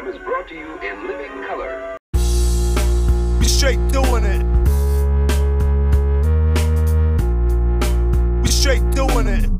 program 0.00 0.14
is 0.14 0.24
brought 0.24 0.48
to 0.48 0.54
you 0.54 0.78
in 0.80 1.06
living 1.06 1.42
color. 1.46 1.96
We 3.38 3.46
straight 3.46 3.80
doing 3.88 4.24
it. 4.24 4.44
We 8.42 8.48
straight 8.48 8.88
doing 8.92 9.26
it. 9.26 9.50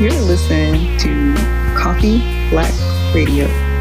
You're 0.00 0.22
listening 0.22 0.96
to 0.98 1.34
Coffee 1.76 2.18
Black 2.50 2.74
Radio. 3.14 3.73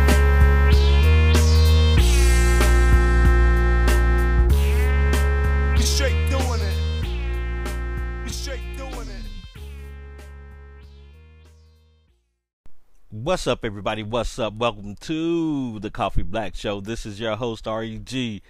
What's 13.33 13.47
up, 13.47 13.65
everybody? 13.65 14.03
What's 14.03 14.37
up? 14.37 14.53
Welcome 14.53 14.95
to 14.95 15.79
the 15.79 15.89
Coffee 15.89 16.21
Black 16.21 16.53
Show. 16.53 16.81
This 16.81 17.03
is 17.03 17.19
your 17.19 17.35
host, 17.35 17.67
R 17.67 17.83
E 17.83 17.97
G 17.97 18.43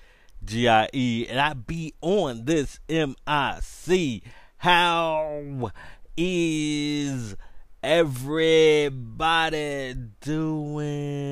G 0.44 0.68
I 0.68 0.90
E, 0.92 1.26
and 1.30 1.40
I 1.40 1.54
be 1.54 1.94
on 2.02 2.44
this 2.44 2.82
MIC. 2.90 4.23
How 4.58 5.72
is 6.18 7.38
everybody 7.82 8.76
doing? 10.20 11.23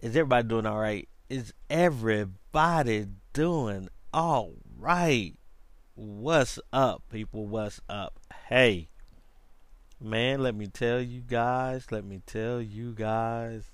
Is 0.00 0.16
everybody 0.16 0.48
doing 0.48 0.66
all 0.66 0.80
right? 0.80 1.08
Is 1.28 1.54
everybody 1.70 3.06
doing 3.32 3.88
all 4.12 4.54
right? 4.76 5.36
What's 5.94 6.58
up, 6.72 7.04
people? 7.08 7.46
What's 7.46 7.80
up? 7.88 8.18
Hey. 8.48 8.88
Man, 10.04 10.42
let 10.42 10.54
me 10.54 10.66
tell 10.66 11.00
you 11.00 11.22
guys, 11.22 11.90
let 11.90 12.04
me 12.04 12.20
tell 12.26 12.60
you 12.60 12.92
guys, 12.92 13.70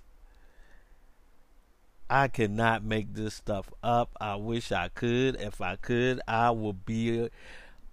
I 2.09 2.29
cannot 2.29 2.85
make 2.85 3.15
this 3.15 3.35
stuff 3.35 3.69
up. 3.83 4.17
I 4.21 4.37
wish 4.37 4.71
I 4.71 4.91
could. 4.91 5.35
If 5.41 5.61
I 5.61 5.75
could, 5.75 6.21
I 6.29 6.53
would 6.53 6.87
be 6.87 7.29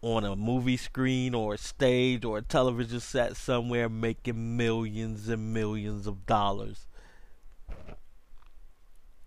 on 0.03 0.23
a 0.23 0.35
movie 0.35 0.77
screen 0.77 1.33
or 1.33 1.55
a 1.55 1.57
stage 1.57 2.23
or 2.23 2.37
a 2.37 2.41
television 2.43 2.99
set 2.99 3.37
somewhere 3.37 3.89
making 3.89 4.55
millions 4.55 5.27
and 5.29 5.51
millions 5.51 6.05
of 6.05 6.27
dollars. 6.27 6.85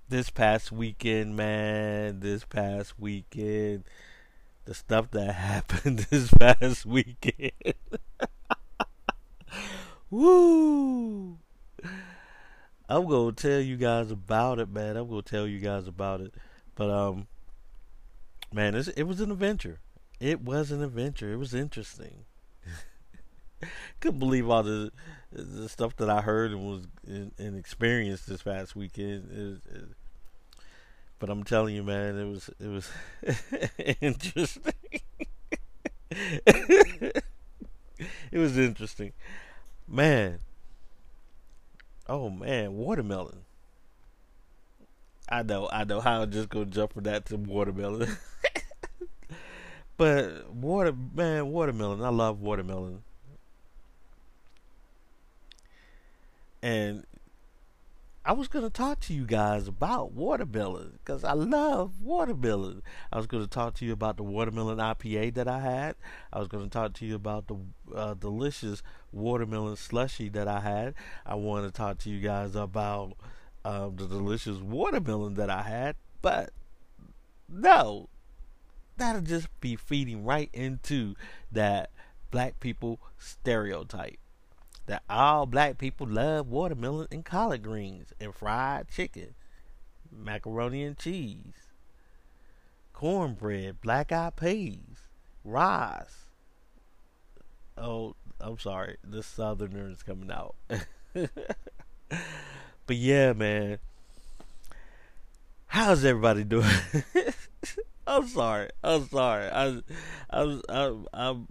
This 0.09 0.31
past 0.31 0.71
weekend, 0.71 1.35
man, 1.35 2.21
this 2.21 2.45
past 2.45 2.97
weekend, 2.97 3.83
the 4.67 4.75
stuff 4.75 5.11
that 5.11 5.33
happened 5.35 6.07
this 6.11 6.31
past 6.31 6.87
weekend. 6.87 7.75
Woo! 10.11 11.39
I'm 12.89 13.09
gonna 13.09 13.33
tell 13.33 13.61
you 13.61 13.77
guys 13.77 14.11
about 14.11 14.59
it, 14.59 14.69
man. 14.69 14.97
I'm 14.97 15.09
gonna 15.09 15.23
tell 15.23 15.47
you 15.47 15.61
guys 15.61 15.87
about 15.87 16.21
it. 16.21 16.35
But 16.75 16.91
um, 16.91 17.29
man, 18.53 18.75
it 18.75 19.07
was 19.07 19.21
an 19.21 19.31
adventure. 19.31 19.79
It 20.19 20.43
was 20.43 20.73
an 20.73 20.83
adventure. 20.83 21.33
It 21.33 21.37
was 21.37 21.55
interesting. 21.55 22.25
Couldn't 24.01 24.19
believe 24.19 24.51
all 24.51 24.65
the 24.65 24.91
the 25.31 25.69
stuff 25.69 25.95
that 25.97 26.11
I 26.11 26.23
heard 26.23 26.51
and 26.51 26.67
was 26.67 26.89
and, 27.07 27.31
and 27.39 27.57
experienced 27.57 28.29
this 28.29 28.43
past 28.43 28.75
weekend. 28.75 29.31
It, 29.31 29.77
it, 29.77 29.85
but 31.21 31.31
I'm 31.31 31.45
telling 31.45 31.77
you, 31.77 31.85
man, 31.85 32.19
it 32.19 32.29
was 32.29 32.51
it 32.59 32.67
was 32.67 32.91
interesting. 34.01 34.75
it 36.11 37.23
was 38.33 38.59
interesting. 38.59 39.13
Man. 39.91 40.39
Oh 42.09 42.31
man, 42.31 42.75
watermelon. 42.75 43.41
I 45.29 45.43
know, 45.43 45.69
I 45.71 45.83
know 45.83 46.01
how 46.01 46.23
I'm 46.23 46.31
just 46.31 46.49
gonna 46.49 46.67
jump 46.67 46.93
from 46.93 47.03
that 47.05 47.27
to 47.27 47.37
watermelon. 47.37 48.17
but 49.97 50.53
water 50.55 50.95
man, 51.15 51.51
watermelon, 51.51 52.03
I 52.03 52.09
love 52.11 52.41
watermelon. 52.41 53.03
And 56.63 57.05
I 58.23 58.33
was 58.33 58.49
going 58.49 58.65
to 58.65 58.71
talk 58.71 59.01
to 59.01 59.15
you 59.15 59.25
guys 59.25 59.67
about 59.67 60.13
watermelon 60.13 60.99
because 60.99 61.25
I 61.25 61.33
love 61.33 62.03
watermelon. 62.03 62.83
I 63.11 63.17
was 63.17 63.27
going 63.27 63.43
to 63.43 63.49
talk 63.49 63.75
to 63.77 63.87
you 63.87 63.95
about 63.95 64.19
the 64.19 64.23
watermelon 64.23 64.77
IPA 64.77 65.35
that 65.35 65.49
I 65.49 65.61
had. 65.61 65.97
I 66.31 66.39
was 66.39 66.49
going 66.49 66.65
to 66.65 66.71
talk 66.71 66.93
to 66.95 67.07
you 67.07 67.15
about 67.15 67.49
the 67.49 67.57
uh, 67.95 68.15
delicious 68.15 68.83
watermelon 69.11 69.77
slushy 69.77 70.29
that 70.31 70.47
I 70.47 70.61
had. 70.61 70.95
I 71.25 71.37
want 71.37 71.65
to 71.65 71.73
talk 71.73 71.97
to 72.01 72.11
you 72.11 72.21
guys 72.21 72.55
about 72.55 73.15
uh, 73.65 73.89
the 73.89 74.07
delicious 74.07 74.59
watermelon 74.59 75.35
that 75.35 75.49
I 75.49 75.63
had. 75.63 75.97
But 76.21 76.51
no, 77.49 78.11
that'll 78.99 79.23
just 79.23 79.49
be 79.61 79.77
feeding 79.77 80.25
right 80.25 80.51
into 80.53 81.15
that 81.51 81.91
black 82.31 82.61
people 82.61 83.01
stereotype 83.17 84.20
that 84.91 85.05
all 85.09 85.47
black 85.47 85.79
people 85.79 86.05
love 86.05 86.49
watermelon 86.49 87.07
and 87.13 87.25
collard 87.25 87.63
greens 87.63 88.13
and 88.21 88.35
fried 88.35 88.89
chicken, 88.89 89.37
macaroni 90.11 90.83
and 90.83 90.99
cheese, 90.99 91.71
cornbread, 92.93 93.81
black 93.81 94.11
eyed 94.11 94.35
peas, 94.35 95.07
rice. 95.45 96.31
Oh, 97.79 98.17
I'm 98.41 98.59
sorry, 98.59 98.97
the 99.09 99.23
southerner 99.23 99.89
is 99.89 100.03
coming 100.03 100.33
out. 100.33 100.57
but 101.13 101.29
yeah, 102.89 103.33
man. 103.33 103.79
How's 105.67 106.05
everybody 106.05 106.43
doing? 106.43 106.67
I'm 108.09 108.27
sorry. 108.27 108.71
I'm 108.83 109.09
sorry. 109.09 109.49
I, 109.51 109.83
I, 110.31 110.61
I, 110.69 110.95
I'm 111.15 111.47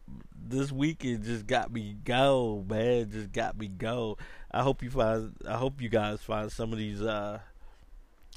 this 0.49 0.71
weekend 0.71 1.23
just 1.23 1.47
got 1.47 1.71
me 1.71 1.95
go, 2.03 2.65
man. 2.67 3.11
Just 3.11 3.31
got 3.31 3.57
me 3.57 3.67
go. 3.67 4.17
I 4.51 4.63
hope 4.63 4.81
you 4.81 4.89
find. 4.89 5.35
I 5.47 5.57
hope 5.57 5.81
you 5.81 5.89
guys 5.89 6.21
find 6.21 6.51
some 6.51 6.71
of 6.71 6.79
these. 6.79 7.01
uh 7.01 7.39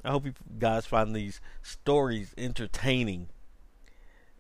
I 0.05 0.11
hope 0.11 0.27
you 0.27 0.35
guys 0.59 0.85
find 0.85 1.15
these 1.15 1.41
stories 1.63 2.35
entertaining, 2.37 3.29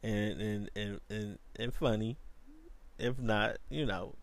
and 0.02 0.40
and 0.40 0.70
and 0.74 1.00
and, 1.08 1.38
and 1.56 1.74
funny. 1.74 2.16
If 2.98 3.18
not, 3.18 3.58
you 3.70 3.86
know, 3.86 4.14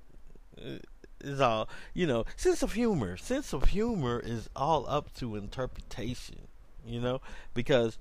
it's 1.21 1.39
all 1.39 1.69
you 1.93 2.05
know. 2.07 2.25
Sense 2.35 2.61
of 2.61 2.73
humor. 2.73 3.17
Sense 3.17 3.53
of 3.53 3.65
humor 3.65 4.21
is 4.23 4.49
all 4.55 4.85
up 4.87 5.13
to 5.15 5.35
interpretation. 5.35 6.47
You 6.85 7.01
know, 7.01 7.21
because 7.53 7.97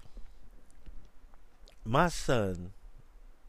my 1.85 2.09
son 2.09 2.73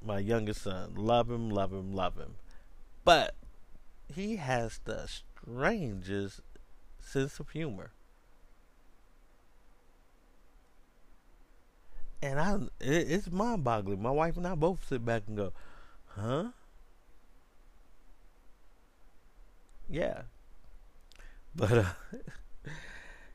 my 0.05 0.19
youngest 0.19 0.63
son. 0.63 0.93
Love 0.95 1.29
him, 1.29 1.49
love 1.49 1.71
him, 1.71 1.93
love 1.93 2.15
him. 2.15 2.35
But 3.03 3.35
he 4.13 4.37
has 4.37 4.79
the 4.83 5.07
strangest 5.07 6.41
sense 7.01 7.39
of 7.39 7.49
humor. 7.49 7.91
And 12.21 12.39
I, 12.39 12.55
it, 12.81 13.11
it's 13.11 13.31
mind 13.31 13.63
boggling. 13.63 14.01
My 14.01 14.11
wife 14.11 14.35
and 14.35 14.45
I 14.45 14.55
both 14.55 14.87
sit 14.87 15.05
back 15.05 15.23
and 15.27 15.37
go, 15.37 15.53
huh? 16.07 16.49
Yeah. 19.89 20.23
But, 21.55 21.71
uh, 21.71 21.83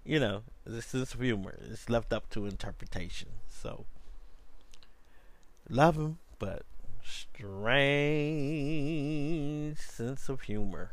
you 0.04 0.20
know, 0.20 0.42
the 0.64 0.82
sense 0.82 1.14
of 1.14 1.20
humor 1.20 1.54
is 1.60 1.88
left 1.88 2.12
up 2.12 2.28
to 2.30 2.46
interpretation. 2.46 3.30
So, 3.48 3.86
love 5.68 5.96
him, 5.96 6.18
but 6.38 6.62
strange 7.02 7.78
sense 9.78 10.28
of 10.28 10.42
humor. 10.42 10.90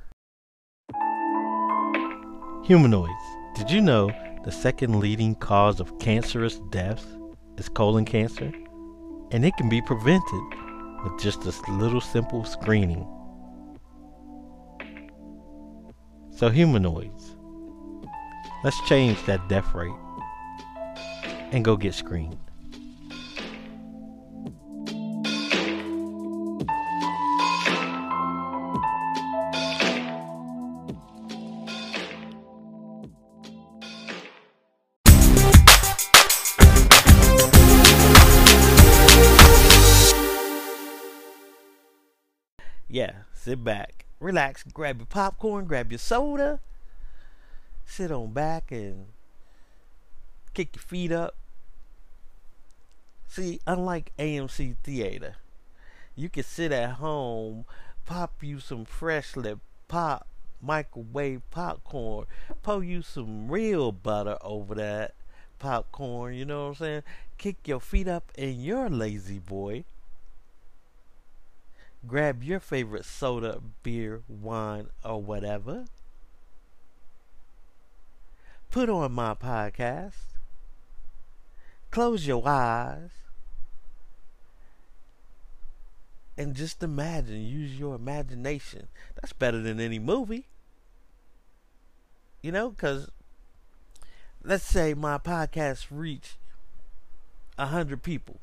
Humanoids. 2.65 3.11
Did 3.55 3.71
you 3.71 3.81
know 3.81 4.11
the 4.43 4.51
second 4.51 4.99
leading 4.99 5.35
cause 5.35 5.79
of 5.79 5.97
cancerous 5.99 6.59
deaths 6.69 7.05
is 7.57 7.69
colon 7.69 8.05
cancer? 8.05 8.51
And 9.31 9.45
it 9.45 9.55
can 9.57 9.69
be 9.69 9.81
prevented 9.81 10.43
with 11.03 11.19
just 11.19 11.45
a 11.45 11.71
little 11.71 12.01
simple 12.01 12.43
screening. 12.43 13.07
So, 16.31 16.49
humanoids, 16.49 17.35
let's 18.63 18.79
change 18.87 19.23
that 19.25 19.47
death 19.47 19.73
rate 19.73 19.91
and 21.51 21.63
go 21.63 21.75
get 21.77 21.93
screened. 21.93 22.37
Sit 43.51 43.65
back, 43.65 44.05
relax, 44.21 44.63
grab 44.63 44.99
your 44.99 45.07
popcorn, 45.07 45.65
grab 45.65 45.91
your 45.91 45.99
soda, 45.99 46.61
sit 47.85 48.09
on 48.09 48.31
back 48.31 48.71
and 48.71 49.07
kick 50.53 50.73
your 50.73 50.81
feet 50.81 51.11
up. 51.11 51.35
See, 53.27 53.59
unlike 53.67 54.13
AMC 54.17 54.77
Theater, 54.83 55.35
you 56.15 56.29
can 56.29 56.43
sit 56.43 56.71
at 56.71 56.91
home, 56.91 57.65
pop 58.05 58.41
you 58.41 58.61
some 58.61 58.85
freshly 58.85 59.55
pop 59.89 60.25
microwave 60.61 61.41
popcorn, 61.51 62.27
pour 62.63 62.85
you 62.85 63.01
some 63.01 63.51
real 63.51 63.91
butter 63.91 64.37
over 64.41 64.75
that 64.75 65.13
popcorn, 65.59 66.35
you 66.35 66.45
know 66.45 66.67
what 66.67 66.69
I'm 66.69 66.75
saying? 66.75 67.03
Kick 67.37 67.67
your 67.67 67.81
feet 67.81 68.07
up 68.07 68.31
in 68.37 68.61
your 68.61 68.89
La-Z-Boy. 68.89 69.83
Grab 72.05 72.43
your 72.43 72.59
favorite 72.59 73.05
soda, 73.05 73.61
beer, 73.83 74.23
wine, 74.27 74.87
or 75.05 75.21
whatever. 75.21 75.85
Put 78.71 78.89
on 78.89 79.11
my 79.11 79.33
podcast. 79.33 80.37
Close 81.91 82.25
your 82.25 82.47
eyes. 82.47 83.11
And 86.37 86.55
just 86.55 86.81
imagine, 86.81 87.41
use 87.41 87.77
your 87.77 87.93
imagination. 87.93 88.87
That's 89.15 89.33
better 89.33 89.61
than 89.61 89.79
any 89.79 89.99
movie. 89.99 90.47
You 92.41 92.51
know, 92.51 92.71
because 92.71 93.11
let's 94.43 94.63
say 94.63 94.95
my 94.95 95.19
podcast 95.19 95.87
reach 95.91 96.37
a 97.59 97.67
hundred 97.67 98.01
people. 98.01 98.39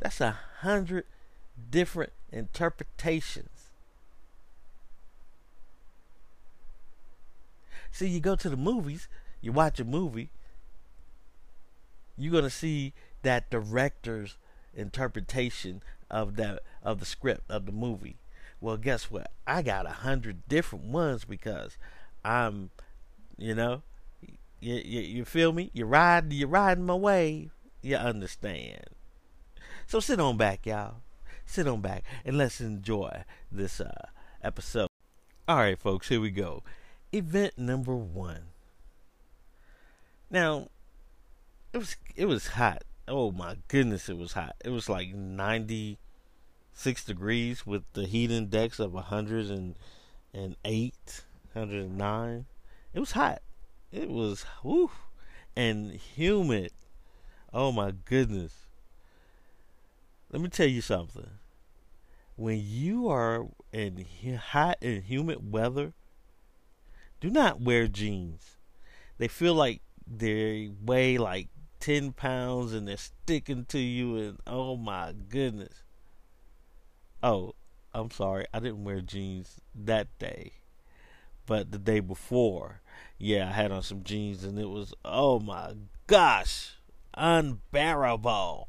That's 0.00 0.20
a 0.20 0.36
hundred 0.60 1.04
different 1.70 2.12
interpretations. 2.32 3.70
See, 7.92 8.08
you 8.08 8.20
go 8.20 8.36
to 8.36 8.48
the 8.48 8.56
movies, 8.56 9.08
you 9.40 9.52
watch 9.52 9.80
a 9.80 9.84
movie, 9.84 10.30
you're 12.16 12.32
gonna 12.32 12.50
see 12.50 12.92
that 13.22 13.50
director's 13.50 14.36
interpretation 14.74 15.82
of 16.10 16.36
that 16.36 16.60
of 16.82 17.00
the 17.00 17.06
script 17.06 17.50
of 17.50 17.66
the 17.66 17.72
movie. 17.72 18.16
Well, 18.60 18.76
guess 18.76 19.10
what? 19.10 19.30
I 19.46 19.62
got 19.62 19.86
a 19.86 19.90
hundred 19.90 20.46
different 20.48 20.84
ones 20.84 21.24
because 21.24 21.78
I'm, 22.24 22.70
you 23.38 23.54
know, 23.54 23.82
you, 24.60 24.74
you, 24.84 25.00
you 25.00 25.24
feel 25.24 25.52
me? 25.52 25.70
You 25.72 25.86
ride, 25.86 26.32
you 26.32 26.46
riding 26.46 26.84
my 26.84 26.94
wave. 26.94 27.52
You 27.82 27.96
understand? 27.96 28.84
So 29.86 29.98
sit 29.98 30.20
on 30.20 30.36
back, 30.36 30.66
y'all. 30.66 30.96
Sit 31.50 31.66
on 31.66 31.80
back 31.80 32.04
and 32.24 32.38
let's 32.38 32.60
enjoy 32.60 33.24
this 33.50 33.80
uh, 33.80 34.06
episode. 34.40 34.86
All 35.48 35.56
right, 35.56 35.76
folks, 35.76 36.08
here 36.08 36.20
we 36.20 36.30
go. 36.30 36.62
Event 37.10 37.58
number 37.58 37.96
one. 37.96 38.42
Now, 40.30 40.68
it 41.72 41.78
was 41.78 41.96
it 42.14 42.26
was 42.26 42.46
hot. 42.46 42.84
Oh 43.08 43.32
my 43.32 43.56
goodness, 43.66 44.08
it 44.08 44.16
was 44.16 44.34
hot. 44.34 44.54
It 44.64 44.70
was 44.70 44.88
like 44.88 45.12
ninety 45.12 45.98
six 46.72 47.04
degrees 47.04 47.66
with 47.66 47.82
the 47.94 48.06
heat 48.06 48.30
index 48.30 48.78
of 48.78 48.94
hundred 48.94 49.50
and 49.50 49.74
and 50.32 50.54
eight, 50.64 51.24
hundred 51.52 51.82
and 51.86 51.98
nine. 51.98 52.46
It 52.94 53.00
was 53.00 53.10
hot. 53.10 53.42
It 53.90 54.08
was 54.08 54.46
whoo 54.62 54.92
and 55.56 55.90
humid. 55.90 56.70
Oh 57.52 57.72
my 57.72 57.92
goodness. 58.04 58.52
Let 60.30 60.42
me 60.42 60.48
tell 60.48 60.68
you 60.68 60.80
something. 60.80 61.39
When 62.40 62.62
you 62.64 63.10
are 63.10 63.48
in 63.70 64.02
hot 64.34 64.78
and 64.80 65.02
humid 65.02 65.52
weather, 65.52 65.92
do 67.20 67.28
not 67.28 67.60
wear 67.60 67.86
jeans. 67.86 68.56
They 69.18 69.28
feel 69.28 69.52
like 69.52 69.82
they 70.06 70.70
weigh 70.82 71.18
like 71.18 71.48
10 71.80 72.12
pounds 72.12 72.72
and 72.72 72.88
they're 72.88 72.96
sticking 72.96 73.66
to 73.66 73.78
you, 73.78 74.16
and 74.16 74.38
oh 74.46 74.78
my 74.78 75.12
goodness. 75.28 75.82
Oh, 77.22 77.56
I'm 77.92 78.10
sorry. 78.10 78.46
I 78.54 78.60
didn't 78.60 78.84
wear 78.84 79.02
jeans 79.02 79.60
that 79.74 80.08
day. 80.18 80.52
But 81.44 81.72
the 81.72 81.78
day 81.78 82.00
before, 82.00 82.80
yeah, 83.18 83.50
I 83.50 83.52
had 83.52 83.70
on 83.70 83.82
some 83.82 84.02
jeans 84.02 84.44
and 84.44 84.58
it 84.58 84.70
was, 84.70 84.94
oh 85.04 85.40
my 85.40 85.74
gosh, 86.06 86.76
unbearable. 87.12 88.66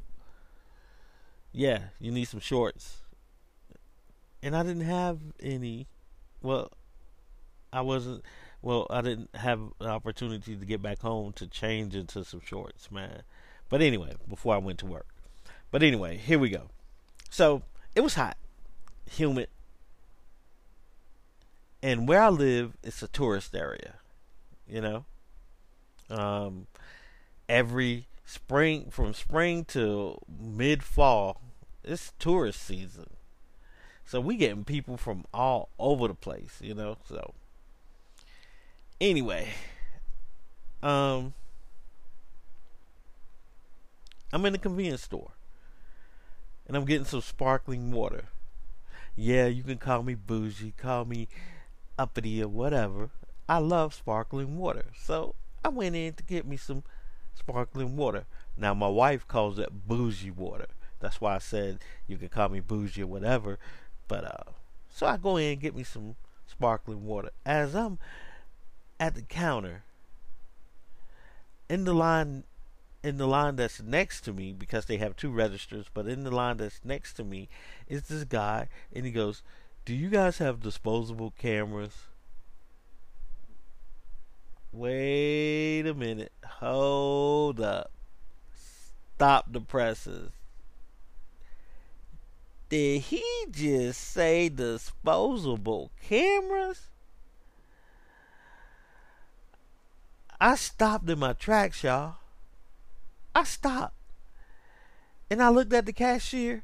Yeah, 1.53 1.83
you 2.01 2.11
need 2.11 2.25
some 2.25 2.41
shorts. 2.41 3.00
And 4.43 4.55
I 4.55 4.63
didn't 4.63 4.85
have 4.85 5.19
any. 5.41 5.87
Well, 6.41 6.71
I 7.71 7.81
wasn't. 7.81 8.23
Well, 8.61 8.87
I 8.89 9.01
didn't 9.01 9.35
have 9.35 9.59
an 9.79 9.87
opportunity 9.87 10.55
to 10.55 10.65
get 10.65 10.81
back 10.81 10.99
home 10.99 11.33
to 11.33 11.47
change 11.47 11.95
into 11.95 12.23
some 12.23 12.41
shorts, 12.45 12.91
man. 12.91 13.23
But 13.69 13.81
anyway, 13.81 14.13
before 14.27 14.53
I 14.53 14.59
went 14.59 14.79
to 14.79 14.85
work. 14.85 15.07
But 15.71 15.81
anyway, 15.81 16.17
here 16.17 16.37
we 16.37 16.49
go. 16.49 16.69
So 17.29 17.63
it 17.95 18.01
was 18.01 18.15
hot, 18.15 18.37
humid, 19.09 19.47
and 21.81 22.07
where 22.07 22.21
I 22.21 22.29
live, 22.29 22.73
it's 22.83 23.01
a 23.01 23.07
tourist 23.07 23.55
area. 23.55 23.95
You 24.67 24.81
know, 24.81 25.05
um, 26.09 26.67
every 27.49 28.07
spring 28.25 28.89
from 28.91 29.13
spring 29.13 29.65
to 29.65 30.19
mid 30.39 30.83
fall, 30.83 31.41
it's 31.83 32.13
tourist 32.19 32.61
season. 32.61 33.09
So 34.05 34.19
we 34.19 34.35
getting 34.35 34.65
people 34.65 34.97
from 34.97 35.25
all 35.33 35.69
over 35.79 36.07
the 36.07 36.13
place, 36.13 36.57
you 36.61 36.73
know. 36.73 36.97
So 37.07 37.33
anyway, 38.99 39.49
um, 40.83 41.33
I'm 44.33 44.45
in 44.45 44.53
the 44.53 44.59
convenience 44.59 45.03
store, 45.03 45.31
and 46.67 46.75
I'm 46.75 46.85
getting 46.85 47.05
some 47.05 47.21
sparkling 47.21 47.91
water. 47.91 48.25
Yeah, 49.15 49.47
you 49.47 49.63
can 49.63 49.77
call 49.77 50.03
me 50.03 50.15
bougie, 50.15 50.73
call 50.77 51.05
me 51.05 51.27
uppity 51.97 52.41
or 52.41 52.47
whatever. 52.47 53.09
I 53.47 53.57
love 53.57 53.93
sparkling 53.93 54.57
water. 54.57 54.85
So 54.97 55.35
I 55.63 55.69
went 55.69 55.95
in 55.95 56.13
to 56.13 56.23
get 56.23 56.47
me 56.47 56.57
some 56.57 56.83
sparkling 57.35 57.97
water. 57.97 58.25
Now 58.57 58.73
my 58.73 58.87
wife 58.87 59.27
calls 59.27 59.59
it 59.59 59.87
bougie 59.87 60.31
water. 60.31 60.67
That's 60.99 61.19
why 61.19 61.35
I 61.35 61.39
said 61.39 61.79
you 62.07 62.17
can 62.17 62.29
call 62.29 62.49
me 62.49 62.59
bougie 62.59 63.03
or 63.03 63.07
whatever. 63.07 63.59
But 64.11 64.25
uh 64.25 64.51
so 64.89 65.05
I 65.07 65.15
go 65.15 65.37
in 65.37 65.53
and 65.53 65.61
get 65.61 65.73
me 65.73 65.83
some 65.83 66.15
sparkling 66.45 67.05
water. 67.05 67.29
As 67.45 67.73
I'm 67.73 67.97
at 68.99 69.15
the 69.15 69.21
counter 69.21 69.85
in 71.69 71.85
the 71.85 71.93
line 71.93 72.43
in 73.01 73.15
the 73.15 73.25
line 73.25 73.55
that's 73.55 73.81
next 73.81 74.25
to 74.25 74.33
me 74.33 74.51
because 74.51 74.83
they 74.83 74.97
have 74.97 75.15
two 75.15 75.31
registers, 75.31 75.85
but 75.93 76.07
in 76.07 76.25
the 76.25 76.29
line 76.29 76.57
that's 76.57 76.81
next 76.83 77.13
to 77.13 77.23
me 77.23 77.47
is 77.87 78.09
this 78.09 78.25
guy 78.25 78.67
and 78.91 79.05
he 79.05 79.13
goes, 79.13 79.43
do 79.85 79.95
you 79.95 80.09
guys 80.09 80.39
have 80.39 80.59
disposable 80.59 81.31
cameras? 81.39 82.07
Wait 84.73 85.87
a 85.87 85.93
minute. 85.93 86.33
Hold 86.59 87.61
up. 87.61 87.91
Stop 89.15 89.53
the 89.53 89.61
presses. 89.61 90.31
Did 92.71 93.01
he 93.01 93.21
just 93.51 93.99
say 93.99 94.47
disposable 94.47 95.91
cameras? 96.01 96.87
I 100.39 100.55
stopped 100.55 101.09
in 101.09 101.19
my 101.19 101.33
tracks, 101.33 101.83
y'all. 101.83 102.15
I 103.35 103.43
stopped. 103.43 103.97
And 105.29 105.43
I 105.43 105.49
looked 105.49 105.73
at 105.73 105.85
the 105.85 105.91
cashier 105.91 106.63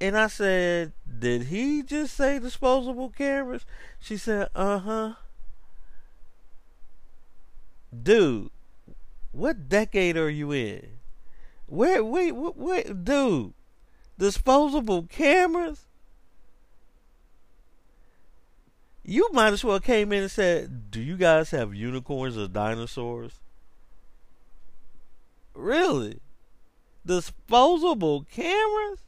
and 0.00 0.18
I 0.18 0.26
said, 0.26 0.92
Did 1.16 1.44
he 1.44 1.84
just 1.84 2.16
say 2.16 2.40
disposable 2.40 3.10
cameras? 3.10 3.64
She 4.00 4.16
said, 4.16 4.48
Uh 4.52 4.78
huh. 4.80 5.14
Dude, 8.02 8.50
what 9.30 9.68
decade 9.68 10.16
are 10.16 10.28
you 10.28 10.50
in? 10.50 10.98
Where, 11.66 12.02
wait, 12.02 12.32
wait, 12.32 13.04
dude, 13.04 13.54
disposable 14.18 15.04
cameras? 15.04 15.84
You 19.04 19.28
might 19.32 19.52
as 19.52 19.62
well 19.62 19.78
came 19.78 20.12
in 20.12 20.22
and 20.22 20.30
said, 20.30 20.90
Do 20.90 21.00
you 21.00 21.16
guys 21.16 21.50
have 21.50 21.74
unicorns 21.74 22.36
or 22.36 22.48
dinosaurs? 22.48 23.34
Really? 25.54 26.20
Disposable 27.04 28.24
cameras? 28.24 28.98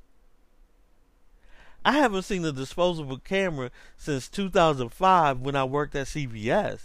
I 1.84 1.92
haven't 1.92 2.22
seen 2.22 2.44
a 2.44 2.52
disposable 2.52 3.18
camera 3.18 3.70
since 3.96 4.28
2005 4.28 5.40
when 5.40 5.56
I 5.56 5.64
worked 5.64 5.94
at 5.94 6.06
CVS, 6.06 6.80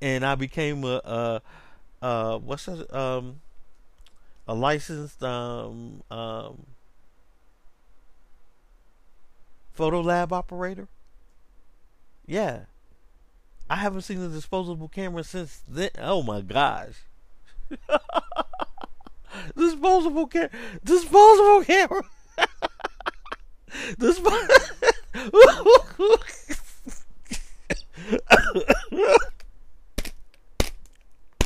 and 0.00 0.24
I 0.24 0.34
became 0.34 0.84
a, 0.84 1.40
a, 2.02 2.38
what's 2.38 2.66
that? 2.66 2.94
Um, 2.94 3.40
a 4.48 4.54
licensed 4.54 5.22
um, 5.22 6.02
um, 6.10 6.66
photo 9.72 10.00
lab 10.00 10.32
operator. 10.32 10.88
Yeah. 12.26 12.60
I 13.68 13.76
haven't 13.76 14.02
seen 14.02 14.20
a 14.20 14.28
disposable 14.28 14.88
camera 14.88 15.24
since 15.24 15.62
then. 15.66 15.90
Oh 15.98 16.22
my 16.22 16.40
gosh. 16.40 17.04
disposable 19.56 20.26
camera. 20.26 20.50
Disposable 20.84 21.64
camera. 21.64 22.02
Disposable. 23.98 24.54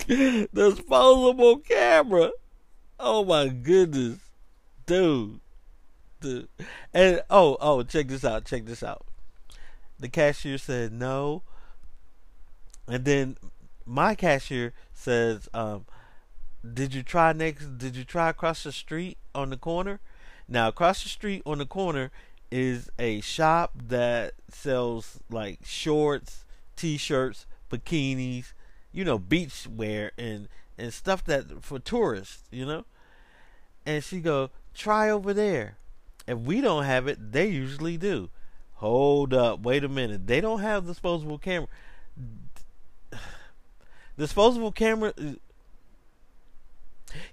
disposable 0.54 1.58
camera. 1.58 2.30
Oh 2.98 3.24
my 3.24 3.48
goodness, 3.48 4.18
dude, 4.86 5.40
And 6.22 7.22
oh, 7.30 7.56
oh, 7.60 7.82
check 7.82 8.08
this 8.08 8.24
out. 8.24 8.44
Check 8.44 8.66
this 8.66 8.82
out. 8.82 9.06
The 9.98 10.08
cashier 10.08 10.58
said 10.58 10.92
no, 10.92 11.42
and 12.86 13.04
then 13.04 13.36
my 13.86 14.14
cashier 14.14 14.74
says, 14.92 15.48
um, 15.54 15.86
"Did 16.62 16.94
you 16.94 17.02
try 17.02 17.32
next? 17.32 17.78
Did 17.78 17.96
you 17.96 18.04
try 18.04 18.28
across 18.28 18.62
the 18.62 18.72
street 18.72 19.18
on 19.34 19.50
the 19.50 19.56
corner? 19.56 20.00
Now, 20.48 20.68
across 20.68 21.02
the 21.02 21.08
street 21.08 21.42
on 21.46 21.58
the 21.58 21.66
corner 21.66 22.10
is 22.50 22.90
a 22.98 23.20
shop 23.20 23.72
that 23.88 24.34
sells 24.48 25.18
like 25.30 25.60
shorts, 25.64 26.44
t-shirts, 26.76 27.46
bikinis, 27.70 28.52
you 28.92 29.04
know, 29.04 29.18
beach 29.18 29.66
wear 29.68 30.12
and 30.16 30.48
and 30.78 30.92
stuff 30.92 31.24
that 31.24 31.62
for 31.64 31.78
tourists, 31.78 32.44
you 32.50 32.66
know. 32.66 32.84
And 33.84 34.02
she 34.02 34.20
go, 34.20 34.50
try 34.74 35.08
over 35.10 35.32
there. 35.32 35.76
If 36.26 36.38
we 36.38 36.60
don't 36.60 36.84
have 36.84 37.06
it, 37.06 37.32
they 37.32 37.46
usually 37.46 37.96
do. 37.96 38.30
Hold 38.74 39.32
up, 39.32 39.60
wait 39.62 39.84
a 39.84 39.88
minute. 39.88 40.26
They 40.26 40.40
don't 40.40 40.60
have 40.60 40.86
disposable 40.86 41.38
camera. 41.38 41.68
Disposable 44.18 44.72
camera. 44.72 45.12
Uh, 45.18 45.34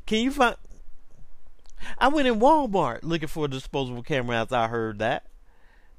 can 0.06 0.20
you 0.20 0.32
find? 0.32 0.56
I 1.98 2.08
went 2.08 2.28
in 2.28 2.40
Walmart 2.40 3.00
looking 3.04 3.28
for 3.28 3.46
a 3.46 3.50
disposable 3.50 4.04
camera 4.04 4.38
after 4.38 4.56
I 4.56 4.68
heard 4.68 5.00
that. 5.00 5.26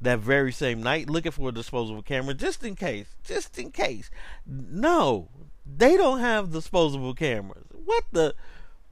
That 0.00 0.18
very 0.18 0.52
same 0.52 0.82
night, 0.82 1.08
looking 1.08 1.32
for 1.32 1.48
a 1.48 1.52
disposable 1.52 2.02
camera 2.02 2.34
just 2.34 2.64
in 2.64 2.74
case. 2.74 3.14
Just 3.22 3.58
in 3.58 3.70
case. 3.70 4.10
No, 4.46 5.28
they 5.64 5.96
don't 5.96 6.20
have 6.20 6.52
disposable 6.52 7.14
cameras. 7.14 7.66
What 7.72 8.04
the? 8.12 8.34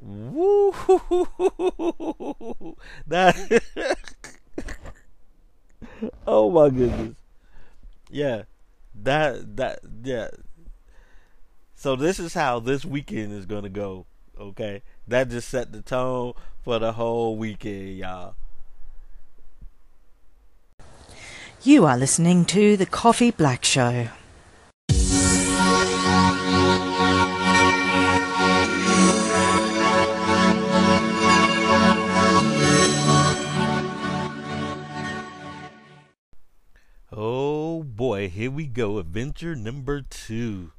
Woo! 0.02 0.72
That. 3.06 3.62
oh 6.26 6.50
my 6.50 6.70
goodness. 6.70 7.16
Yeah. 8.10 8.42
That 8.94 9.56
that 9.56 9.80
yeah. 10.02 10.28
So 11.74 11.96
this 11.96 12.18
is 12.18 12.34
how 12.34 12.60
this 12.60 12.84
weekend 12.84 13.32
is 13.32 13.46
gonna 13.46 13.68
go. 13.68 14.06
Okay, 14.38 14.82
that 15.06 15.28
just 15.28 15.48
set 15.48 15.72
the 15.72 15.82
tone 15.82 16.34
for 16.62 16.78
the 16.78 16.92
whole 16.92 17.36
weekend, 17.36 17.98
y'all. 17.98 18.34
You 21.62 21.86
are 21.86 21.96
listening 21.96 22.44
to 22.46 22.76
The 22.76 22.86
Coffee 22.86 23.30
Black 23.30 23.64
Show. 23.64 24.08
Here 38.28 38.50
we 38.50 38.66
go. 38.66 38.98
Adventure 38.98 39.54
number 39.54 40.02
two. 40.02 40.72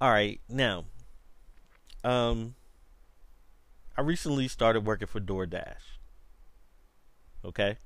All 0.00 0.10
right, 0.10 0.40
now, 0.48 0.84
um, 2.02 2.54
I 3.96 4.00
recently 4.00 4.48
started 4.48 4.86
working 4.86 5.08
for 5.08 5.20
DoorDash. 5.20 5.98
Okay. 7.44 7.76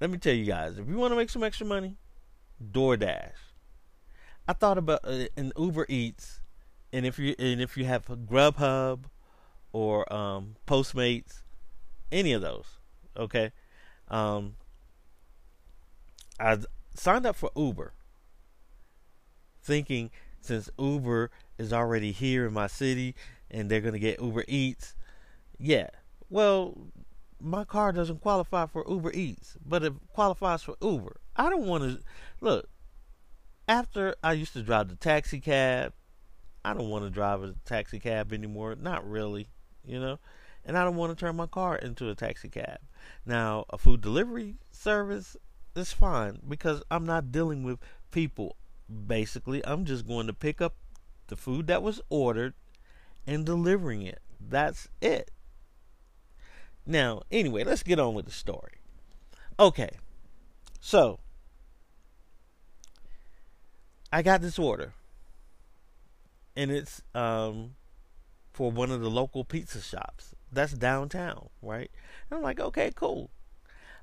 Let 0.00 0.10
me 0.10 0.18
tell 0.18 0.32
you 0.32 0.44
guys, 0.44 0.78
if 0.78 0.88
you 0.88 0.96
want 0.96 1.12
to 1.12 1.16
make 1.16 1.28
some 1.28 1.42
extra 1.42 1.66
money, 1.66 1.96
DoorDash. 2.72 3.32
I 4.46 4.52
thought 4.54 4.78
about 4.78 5.00
uh, 5.04 5.26
an 5.36 5.52
Uber 5.58 5.84
Eats, 5.88 6.40
and 6.92 7.04
if 7.04 7.18
you 7.18 7.34
and 7.38 7.60
if 7.60 7.76
you 7.76 7.84
have 7.84 8.06
Grubhub 8.06 9.04
or 9.72 10.10
um, 10.10 10.56
Postmates, 10.66 11.42
any 12.10 12.32
of 12.32 12.40
those, 12.40 12.66
okay. 13.16 13.52
Um, 14.08 14.56
I 16.40 16.58
signed 16.98 17.26
up 17.26 17.36
for 17.36 17.50
Uber, 17.56 17.94
thinking 19.62 20.10
since 20.40 20.70
Uber 20.78 21.30
is 21.58 21.72
already 21.72 22.12
here 22.12 22.46
in 22.46 22.52
my 22.52 22.66
city 22.66 23.14
and 23.50 23.70
they're 23.70 23.80
gonna 23.80 23.98
get 23.98 24.20
Uber 24.20 24.44
Eats, 24.48 24.94
yeah. 25.58 25.88
Well, 26.30 26.76
my 27.40 27.64
car 27.64 27.92
doesn't 27.92 28.20
qualify 28.20 28.66
for 28.66 28.84
Uber 28.88 29.12
Eats, 29.12 29.56
but 29.64 29.82
it 29.82 29.92
qualifies 30.12 30.62
for 30.62 30.76
Uber. 30.82 31.20
I 31.36 31.50
don't 31.50 31.66
want 31.66 31.84
to 31.84 32.00
look. 32.40 32.68
After 33.66 34.14
I 34.22 34.32
used 34.32 34.54
to 34.54 34.62
drive 34.62 34.88
the 34.88 34.96
taxi 34.96 35.40
cab, 35.40 35.92
I 36.64 36.74
don't 36.74 36.88
want 36.90 37.04
to 37.04 37.10
drive 37.10 37.42
a 37.42 37.54
taxi 37.64 37.98
cab 37.98 38.32
anymore. 38.32 38.74
Not 38.74 39.08
really, 39.08 39.48
you 39.84 40.00
know. 40.00 40.18
And 40.64 40.76
I 40.76 40.84
don't 40.84 40.96
want 40.96 41.16
to 41.16 41.24
turn 41.24 41.36
my 41.36 41.46
car 41.46 41.76
into 41.76 42.10
a 42.10 42.14
taxi 42.14 42.48
cab. 42.48 42.78
Now, 43.24 43.64
a 43.70 43.78
food 43.78 44.00
delivery 44.00 44.56
service 44.70 45.36
is 45.78 45.92
fine 45.92 46.40
because 46.46 46.82
I'm 46.90 47.06
not 47.06 47.32
dealing 47.32 47.62
with 47.62 47.78
people. 48.10 48.56
Basically, 49.06 49.64
I'm 49.66 49.84
just 49.84 50.06
going 50.06 50.26
to 50.26 50.32
pick 50.32 50.60
up 50.60 50.74
the 51.28 51.36
food 51.36 51.66
that 51.66 51.82
was 51.82 52.00
ordered 52.08 52.54
and 53.26 53.44
delivering 53.44 54.02
it. 54.02 54.20
That's 54.40 54.88
it. 55.00 55.30
Now, 56.86 57.22
anyway, 57.30 57.64
let's 57.64 57.82
get 57.82 58.00
on 58.00 58.14
with 58.14 58.24
the 58.24 58.32
story. 58.32 58.80
Okay. 59.60 59.90
So, 60.80 61.20
I 64.10 64.22
got 64.22 64.40
this 64.40 64.58
order. 64.58 64.94
And 66.56 66.70
it's 66.70 67.02
um 67.14 67.74
for 68.52 68.72
one 68.72 68.90
of 68.90 69.00
the 69.00 69.10
local 69.10 69.44
pizza 69.44 69.80
shops. 69.80 70.34
That's 70.50 70.72
downtown, 70.72 71.50
right? 71.62 71.90
And 72.30 72.38
I'm 72.38 72.42
like, 72.42 72.58
okay, 72.58 72.90
cool. 72.94 73.30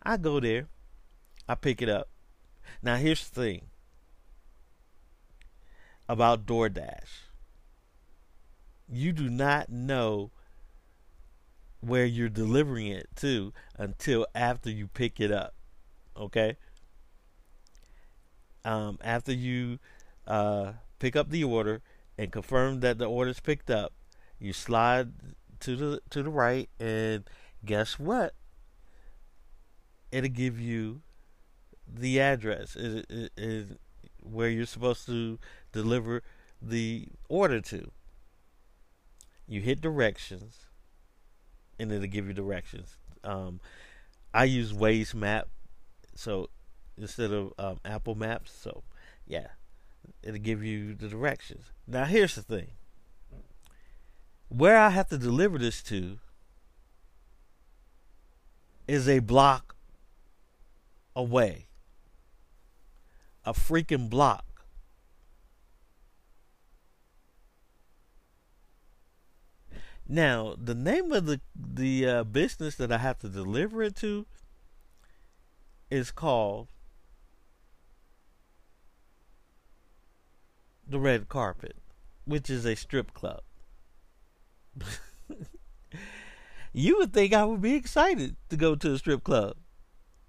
I 0.03 0.17
go 0.17 0.39
there. 0.39 0.67
I 1.47 1.55
pick 1.55 1.81
it 1.81 1.89
up. 1.89 2.09
Now 2.81 2.95
here's 2.95 3.27
the 3.29 3.41
thing 3.41 3.61
about 6.07 6.45
DoorDash. 6.45 7.29
You 8.87 9.11
do 9.11 9.29
not 9.29 9.69
know 9.69 10.31
where 11.81 12.05
you're 12.05 12.29
delivering 12.29 12.87
it 12.87 13.07
to 13.17 13.53
until 13.77 14.27
after 14.33 14.69
you 14.69 14.87
pick 14.87 15.19
it 15.19 15.31
up. 15.31 15.53
Okay? 16.17 16.57
Um, 18.63 18.97
after 19.03 19.31
you 19.31 19.79
uh, 20.27 20.73
pick 20.99 21.15
up 21.15 21.29
the 21.29 21.43
order 21.43 21.81
and 22.17 22.31
confirm 22.31 22.79
that 22.79 22.97
the 22.97 23.05
order's 23.05 23.39
picked 23.39 23.69
up, 23.69 23.93
you 24.39 24.53
slide 24.53 25.11
to 25.61 25.75
the 25.75 26.01
to 26.09 26.23
the 26.23 26.29
right 26.29 26.69
and 26.79 27.23
guess 27.63 27.99
what? 27.99 28.33
It'll 30.11 30.29
give 30.29 30.59
you 30.59 31.01
the 31.91 32.19
address 32.19 32.75
is 32.75 33.29
is 33.37 33.67
where 34.21 34.49
you're 34.49 34.65
supposed 34.65 35.05
to 35.05 35.39
deliver 35.71 36.23
the 36.61 37.07
order 37.29 37.61
to. 37.61 37.91
You 39.47 39.61
hit 39.61 39.81
directions, 39.81 40.65
and 41.79 41.91
it'll 41.91 42.07
give 42.07 42.27
you 42.27 42.33
directions. 42.33 42.97
Um, 43.23 43.59
I 44.33 44.45
use 44.45 44.73
Waze 44.73 45.13
Map, 45.13 45.47
so 46.15 46.49
instead 46.97 47.31
of 47.31 47.53
um, 47.59 47.79
Apple 47.85 48.15
Maps, 48.15 48.51
so 48.51 48.83
yeah, 49.27 49.47
it'll 50.23 50.39
give 50.39 50.63
you 50.63 50.95
the 50.95 51.07
directions. 51.07 51.71
Now 51.87 52.05
here's 52.05 52.35
the 52.35 52.41
thing: 52.41 52.71
where 54.49 54.77
I 54.77 54.89
have 54.89 55.09
to 55.09 55.17
deliver 55.17 55.57
this 55.57 55.83
to 55.83 56.17
is 58.87 59.07
a 59.07 59.19
block 59.19 59.75
away 61.15 61.64
a 63.45 63.53
freaking 63.53 64.09
block. 64.09 64.45
Now, 70.07 70.55
the 70.61 70.75
name 70.75 71.11
of 71.11 71.25
the 71.25 71.41
the 71.55 72.07
uh, 72.07 72.23
business 72.23 72.75
that 72.75 72.91
I 72.91 72.97
have 72.97 73.17
to 73.19 73.29
deliver 73.29 73.81
it 73.81 73.95
to 73.97 74.27
is 75.89 76.11
called 76.11 76.67
the 80.87 80.99
Red 80.99 81.27
Carpet, 81.27 81.75
which 82.25 82.49
is 82.49 82.65
a 82.65 82.75
strip 82.75 83.13
club. 83.13 83.41
you 86.73 86.97
would 86.97 87.13
think 87.13 87.33
I 87.33 87.45
would 87.45 87.61
be 87.61 87.73
excited 87.73 88.35
to 88.49 88.57
go 88.57 88.75
to 88.75 88.93
a 88.93 88.97
strip 88.99 89.23
club. 89.23 89.55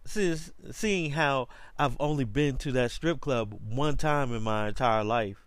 Since 0.07 0.53
seeing 0.71 1.13
how 1.13 1.49
I've 1.79 1.97
only 2.01 2.25
been 2.25 2.57
to 2.59 2.73
that 2.73 2.91
strip 2.91 3.21
club 3.21 3.59
one 3.69 3.97
time 3.97 4.33
in 4.33 4.43
my 4.43 4.69
entire 4.69 5.05
life, 5.05 5.47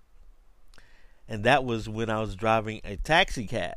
and 1.28 1.44
that 1.44 1.64
was 1.64 1.88
when 1.88 2.10
I 2.10 2.20
was 2.20 2.36
driving 2.36 2.82
a 2.84 2.98
taxi 2.98 3.46
cab 3.48 3.76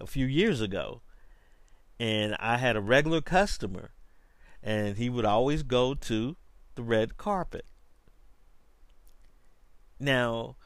a 0.00 0.06
few 0.06 0.26
years 0.26 0.60
ago, 0.60 1.02
and 2.00 2.36
I 2.38 2.56
had 2.56 2.76
a 2.76 2.80
regular 2.80 3.20
customer, 3.20 3.90
and 4.62 4.96
he 4.96 5.08
would 5.08 5.24
always 5.24 5.62
go 5.62 5.94
to 5.94 6.36
the 6.74 6.82
red 6.82 7.16
carpet. 7.16 7.66
Now, 10.00 10.56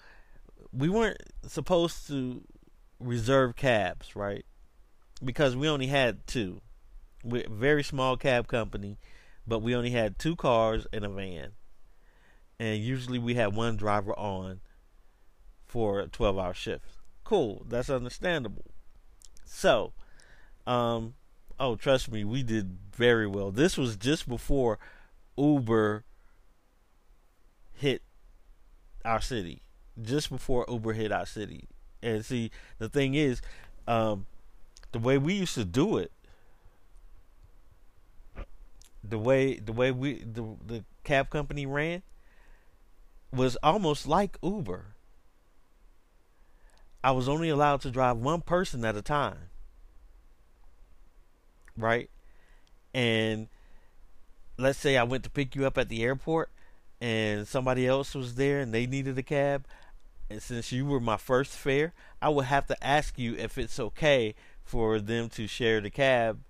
we 0.72 0.88
weren't 0.88 1.22
supposed 1.46 2.06
to 2.08 2.42
reserve 2.98 3.56
cabs, 3.56 4.16
right? 4.16 4.44
Because 5.22 5.56
we 5.56 5.68
only 5.68 5.88
had 5.88 6.26
two. 6.26 6.60
We're 7.26 7.48
very 7.48 7.82
small 7.82 8.16
cab 8.16 8.46
company, 8.46 8.98
but 9.46 9.58
we 9.58 9.74
only 9.74 9.90
had 9.90 10.18
two 10.18 10.36
cars 10.36 10.86
and 10.92 11.04
a 11.04 11.08
van. 11.08 11.52
And 12.58 12.78
usually 12.78 13.18
we 13.18 13.34
had 13.34 13.54
one 13.54 13.76
driver 13.76 14.16
on 14.18 14.60
for 15.66 16.00
a 16.00 16.06
12 16.06 16.38
hour 16.38 16.54
shift. 16.54 16.84
Cool, 17.24 17.66
that's 17.68 17.90
understandable. 17.90 18.64
So, 19.44 19.92
um, 20.66 21.14
oh, 21.58 21.74
trust 21.74 22.10
me, 22.10 22.24
we 22.24 22.42
did 22.42 22.78
very 22.94 23.26
well. 23.26 23.50
This 23.50 23.76
was 23.76 23.96
just 23.96 24.28
before 24.28 24.78
Uber 25.36 26.04
hit 27.74 28.02
our 29.04 29.20
city, 29.20 29.62
just 30.00 30.30
before 30.30 30.64
Uber 30.68 30.92
hit 30.92 31.10
our 31.10 31.26
city. 31.26 31.64
And 32.02 32.24
see, 32.24 32.52
the 32.78 32.88
thing 32.88 33.14
is, 33.14 33.42
um, 33.88 34.26
the 34.92 34.98
way 35.00 35.18
we 35.18 35.34
used 35.34 35.54
to 35.54 35.64
do 35.64 35.98
it, 35.98 36.12
the 39.08 39.18
way 39.18 39.58
the 39.58 39.72
way 39.72 39.90
we 39.90 40.22
the 40.24 40.44
the 40.64 40.84
cab 41.04 41.30
company 41.30 41.66
ran 41.66 42.02
was 43.32 43.56
almost 43.62 44.06
like 44.06 44.38
Uber. 44.42 44.86
I 47.04 47.12
was 47.12 47.28
only 47.28 47.48
allowed 47.48 47.82
to 47.82 47.90
drive 47.90 48.16
one 48.16 48.40
person 48.40 48.84
at 48.84 48.96
a 48.96 49.02
time. 49.02 49.50
Right? 51.76 52.10
And 52.94 53.48
let's 54.56 54.78
say 54.78 54.96
I 54.96 55.04
went 55.04 55.22
to 55.24 55.30
pick 55.30 55.54
you 55.54 55.66
up 55.66 55.78
at 55.78 55.88
the 55.88 56.02
airport 56.02 56.50
and 57.00 57.46
somebody 57.46 57.86
else 57.86 58.14
was 58.14 58.36
there 58.36 58.60
and 58.60 58.72
they 58.72 58.86
needed 58.86 59.18
a 59.18 59.22
cab, 59.22 59.66
and 60.30 60.42
since 60.42 60.72
you 60.72 60.86
were 60.86 61.00
my 61.00 61.16
first 61.16 61.52
fare, 61.52 61.92
I 62.20 62.30
would 62.30 62.46
have 62.46 62.66
to 62.66 62.84
ask 62.84 63.18
you 63.18 63.34
if 63.36 63.58
it's 63.58 63.78
okay 63.78 64.34
for 64.64 64.98
them 64.98 65.28
to 65.30 65.46
share 65.46 65.80
the 65.80 65.90
cab, 65.90 66.40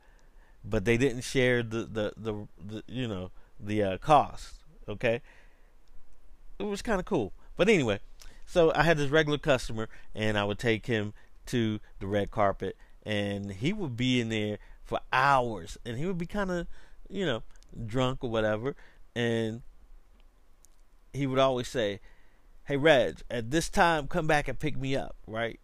but 0.69 0.85
they 0.85 0.97
didn't 0.97 1.23
share 1.23 1.63
the 1.63 1.85
the 1.85 2.13
the, 2.17 2.47
the 2.65 2.83
you 2.89 3.07
know 3.07 3.31
the 3.59 3.83
uh, 3.83 3.99
cost. 3.99 4.55
Okay, 4.89 5.23
it 6.59 6.65
was 6.65 6.83
kind 6.83 7.01
of 7.01 7.07
cool. 7.07 7.33
But 7.57 7.69
anyway, 7.69 8.01
so 8.45 8.73
I 8.75 8.83
had 8.83 8.99
this 8.99 9.11
regular 9.11 9.39
customer, 9.39 9.89
and 10.15 10.37
I 10.37 10.45
would 10.45 10.59
take 10.59 10.87
him 10.87 11.15
to 11.47 11.81
the 12.01 12.07
red 12.07 12.31
carpet, 12.31 12.77
and 13.05 13.53
he 13.53 13.73
would 13.73 13.97
be 13.97 14.21
in 14.21 14.29
there 14.29 14.59
for 14.85 15.01
hours, 15.13 15.79
and 15.85 15.99
he 15.99 16.07
would 16.07 16.19
be 16.19 16.27
kind 16.27 16.51
of 16.51 16.67
you 17.09 17.25
know 17.25 17.43
drunk 17.87 18.23
or 18.23 18.31
whatever, 18.31 18.75
and 19.15 19.63
he 21.13 21.27
would 21.27 21.39
always 21.39 21.69
say, 21.69 22.01
"Hey 22.65 22.77
Reg, 22.77 23.23
at 23.31 23.51
this 23.51 23.69
time, 23.69 24.09
come 24.09 24.27
back 24.27 24.49
and 24.49 24.59
pick 24.59 24.77
me 24.77 24.97
up." 24.97 25.17
Right. 25.27 25.61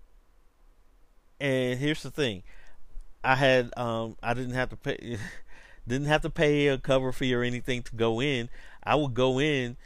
And 1.40 1.80
here's 1.80 2.04
the 2.04 2.10
thing, 2.10 2.44
I 3.24 3.36
had 3.36 3.72
um 3.76 4.16
I 4.22 4.34
didn't 4.34 4.54
have 4.54 4.70
to 4.70 4.76
pay 4.76 5.18
didn't 5.88 6.08
have 6.08 6.22
to 6.22 6.30
pay 6.30 6.68
a 6.68 6.78
cover 6.78 7.12
fee 7.12 7.34
or 7.34 7.42
anything 7.42 7.82
to 7.82 7.96
go 7.96 8.20
in. 8.20 8.48
I 8.82 8.94
would 8.94 9.14
go 9.14 9.40
in 9.40 9.76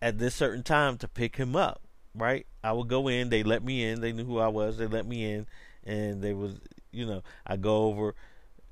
at 0.00 0.18
this 0.18 0.34
certain 0.34 0.62
time 0.62 0.98
to 0.98 1.08
pick 1.08 1.36
him 1.36 1.56
up. 1.56 1.80
Right. 2.14 2.46
I 2.64 2.72
would 2.72 2.88
go 2.88 3.08
in. 3.08 3.28
They 3.28 3.42
let 3.42 3.62
me 3.62 3.84
in. 3.84 4.00
They 4.00 4.12
knew 4.12 4.24
who 4.24 4.38
I 4.38 4.48
was. 4.48 4.78
They 4.78 4.86
let 4.86 5.06
me 5.06 5.32
in, 5.32 5.46
and 5.84 6.22
they 6.22 6.32
was 6.32 6.58
you 6.90 7.06
know 7.06 7.22
I 7.46 7.56
go 7.56 7.84
over, 7.84 8.14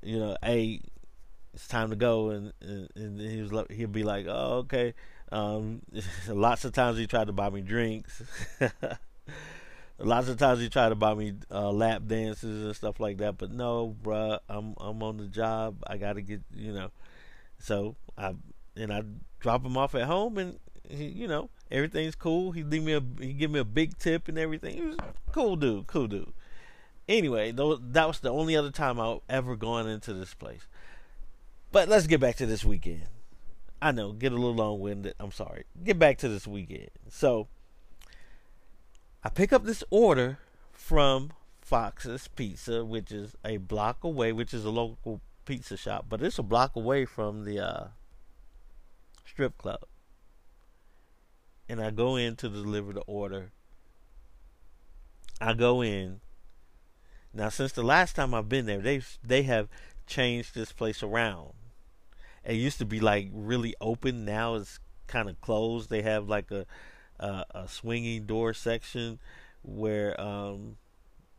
you 0.01 0.19
know, 0.19 0.35
hey, 0.43 0.81
it's 1.53 1.67
time 1.67 1.89
to 1.91 1.95
go, 1.95 2.29
and 2.29 2.53
and, 2.61 2.89
and 2.95 3.19
he 3.19 3.41
was 3.41 3.65
he'd 3.69 3.91
be 3.91 4.03
like, 4.03 4.25
oh 4.27 4.65
okay. 4.65 4.93
Um, 5.31 5.81
lots 6.27 6.65
of 6.65 6.73
times 6.73 6.97
he 6.97 7.07
tried 7.07 7.27
to 7.27 7.33
buy 7.33 7.49
me 7.49 7.61
drinks. 7.61 8.21
lots 9.99 10.27
of 10.27 10.37
times 10.37 10.59
he 10.59 10.69
tried 10.69 10.89
to 10.89 10.95
buy 10.95 11.13
me 11.13 11.33
uh, 11.51 11.71
lap 11.71 12.03
dances 12.07 12.65
and 12.65 12.75
stuff 12.75 12.99
like 12.99 13.17
that. 13.17 13.37
But 13.37 13.51
no, 13.51 13.95
bruh, 14.03 14.39
I'm 14.49 14.75
I'm 14.77 15.01
on 15.03 15.17
the 15.17 15.27
job. 15.27 15.77
I 15.87 15.97
gotta 15.97 16.21
get 16.21 16.41
you 16.53 16.73
know. 16.73 16.91
So 17.59 17.95
I 18.17 18.35
and 18.75 18.93
I 18.93 19.03
drop 19.39 19.65
him 19.65 19.77
off 19.77 19.95
at 19.95 20.03
home, 20.03 20.37
and 20.37 20.59
he, 20.89 21.05
you 21.05 21.27
know 21.27 21.49
everything's 21.71 22.15
cool. 22.15 22.51
He 22.51 22.63
leave 22.63 22.83
me 22.83 22.93
a 22.93 23.03
he 23.19 23.33
give 23.33 23.51
me 23.51 23.59
a 23.59 23.65
big 23.65 23.97
tip 23.97 24.27
and 24.27 24.37
everything. 24.37 24.75
He 24.75 24.81
was 24.81 24.97
cool 25.31 25.55
dude, 25.55 25.87
cool 25.87 26.07
dude. 26.07 26.33
Anyway, 27.07 27.51
though 27.51 27.75
that 27.75 28.07
was 28.07 28.19
the 28.19 28.31
only 28.31 28.55
other 28.55 28.71
time 28.71 28.99
I 28.99 29.19
ever 29.29 29.55
gone 29.55 29.87
into 29.87 30.13
this 30.13 30.33
place. 30.33 30.67
But 31.71 31.87
let's 31.89 32.07
get 32.07 32.19
back 32.19 32.37
to 32.37 32.45
this 32.45 32.63
weekend. 32.63 33.03
I 33.81 33.91
know, 33.91 34.13
get 34.13 34.31
a 34.31 34.35
little 34.35 34.55
long 34.55 34.79
winded. 34.79 35.13
I'm 35.19 35.31
sorry. 35.31 35.65
Get 35.83 35.99
back 35.99 36.17
to 36.19 36.29
this 36.29 36.47
weekend. 36.47 36.89
So 37.09 37.47
I 39.25 39.29
pick 39.29 39.51
up 39.51 39.65
this 39.65 39.83
order 39.89 40.37
from 40.71 41.33
Fox's 41.59 42.27
Pizza, 42.27 42.85
which 42.85 43.11
is 43.11 43.35
a 43.43 43.57
block 43.57 44.03
away, 44.03 44.31
which 44.31 44.53
is 44.53 44.63
a 44.63 44.69
local 44.69 45.19
pizza 45.45 45.75
shop, 45.75 46.05
but 46.07 46.21
it's 46.21 46.39
a 46.39 46.43
block 46.43 46.75
away 46.75 47.05
from 47.05 47.43
the 47.43 47.59
uh, 47.59 47.87
strip 49.25 49.57
club. 49.57 49.81
And 51.67 51.81
I 51.81 51.89
go 51.89 52.15
in 52.15 52.35
to 52.37 52.49
deliver 52.49 52.93
the 52.93 53.01
order. 53.01 53.51
I 55.41 55.53
go 55.53 55.81
in. 55.81 56.21
Now, 57.33 57.49
since 57.49 57.71
the 57.71 57.83
last 57.83 58.15
time 58.15 58.33
I've 58.33 58.47
been 58.47 58.67
there, 58.67 58.79
they 58.79 59.01
they 59.23 59.43
have 59.43 59.67
changed 60.07 60.53
this 60.53 60.71
place 60.71 61.01
around 61.01 61.53
it 62.45 62.55
used 62.55 62.77
to 62.77 62.85
be 62.85 62.99
like 62.99 63.29
really 63.33 63.75
open. 63.81 64.23
Now 64.23 64.55
it's 64.55 64.79
kind 65.07 65.29
of 65.29 65.41
closed. 65.41 65.89
They 65.89 66.03
have 66.03 66.29
like 66.29 66.51
a 66.51 66.65
a, 67.19 67.45
a 67.51 67.67
swinging 67.67 68.25
door 68.25 68.53
section 68.53 69.19
where 69.63 70.19
um 70.21 70.77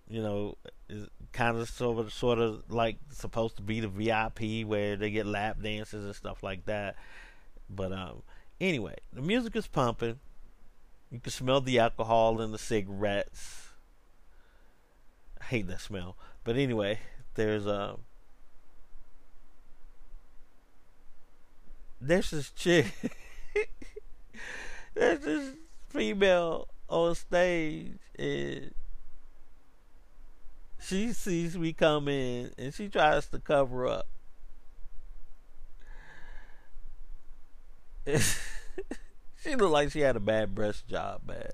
you 0.09 0.23
know 0.23 0.57
is 0.89 1.07
kind 1.33 1.57
of 1.57 1.69
sort 1.69 1.99
of 1.99 2.13
sort 2.13 2.39
of 2.39 2.63
like 2.71 2.97
supposed 3.11 3.57
to 3.57 3.63
be 3.63 3.81
the 3.81 3.89
VIP 3.89 4.67
where 4.67 4.97
they 4.97 5.11
get 5.11 5.27
lap 5.27 5.59
dances 5.63 6.05
and 6.05 6.15
stuff 6.15 6.43
like 6.43 6.65
that. 6.67 6.97
But 7.69 7.93
um 7.93 8.23
anyway, 8.61 8.97
the 9.13 9.23
music 9.23 9.57
is 9.57 9.67
pumping. 9.67 10.19
You 11.11 11.21
can 11.21 11.33
smell 11.33 11.61
the 11.61 11.79
alcohol 11.79 12.41
and 12.41 12.53
the 12.53 12.59
cigarettes. 12.59 13.69
I 15.41 15.45
hate 15.45 15.69
that 15.69 15.81
smell. 15.81 16.17
But 16.45 16.57
anyway, 16.57 17.01
there's 17.35 17.67
um 17.67 17.99
there's 22.01 22.31
this 22.31 22.51
chick, 22.51 22.87
there's 24.95 25.21
this 25.21 25.55
female 25.97 26.69
on 26.89 27.15
stage, 27.15 27.99
and 28.19 28.73
she 30.79 31.13
sees 31.13 31.57
me 31.59 31.73
come 31.73 32.09
in, 32.09 32.53
and 32.59 32.73
she 32.75 32.89
tries 32.89 33.27
to 33.29 33.39
cover 33.39 33.87
up. 33.87 34.07
she 38.07 39.57
looked 39.57 39.73
like 39.73 39.91
she 39.91 40.01
had 40.01 40.17
a 40.17 40.21
bad 40.21 40.55
breast 40.55 40.87
job, 40.87 41.23
man. 41.27 41.51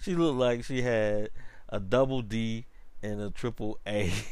She 0.00 0.14
looked 0.14 0.38
like 0.38 0.64
she 0.64 0.82
had 0.82 1.30
a 1.68 1.80
double 1.80 2.22
D 2.22 2.66
and 3.02 3.20
a 3.20 3.30
triple 3.30 3.78
A. 3.86 4.12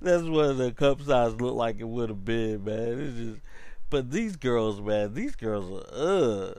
That's 0.00 0.24
what 0.24 0.58
the 0.58 0.72
cup 0.72 1.00
size 1.02 1.40
looked 1.40 1.56
like 1.56 1.76
it 1.78 1.88
would 1.88 2.08
have 2.08 2.24
been, 2.24 2.64
man. 2.64 3.00
It's 3.00 3.16
just, 3.16 3.40
but 3.90 4.10
these 4.10 4.36
girls, 4.36 4.80
man, 4.80 5.14
these 5.14 5.36
girls 5.36 5.70
are, 5.70 5.94
uh. 5.94 6.52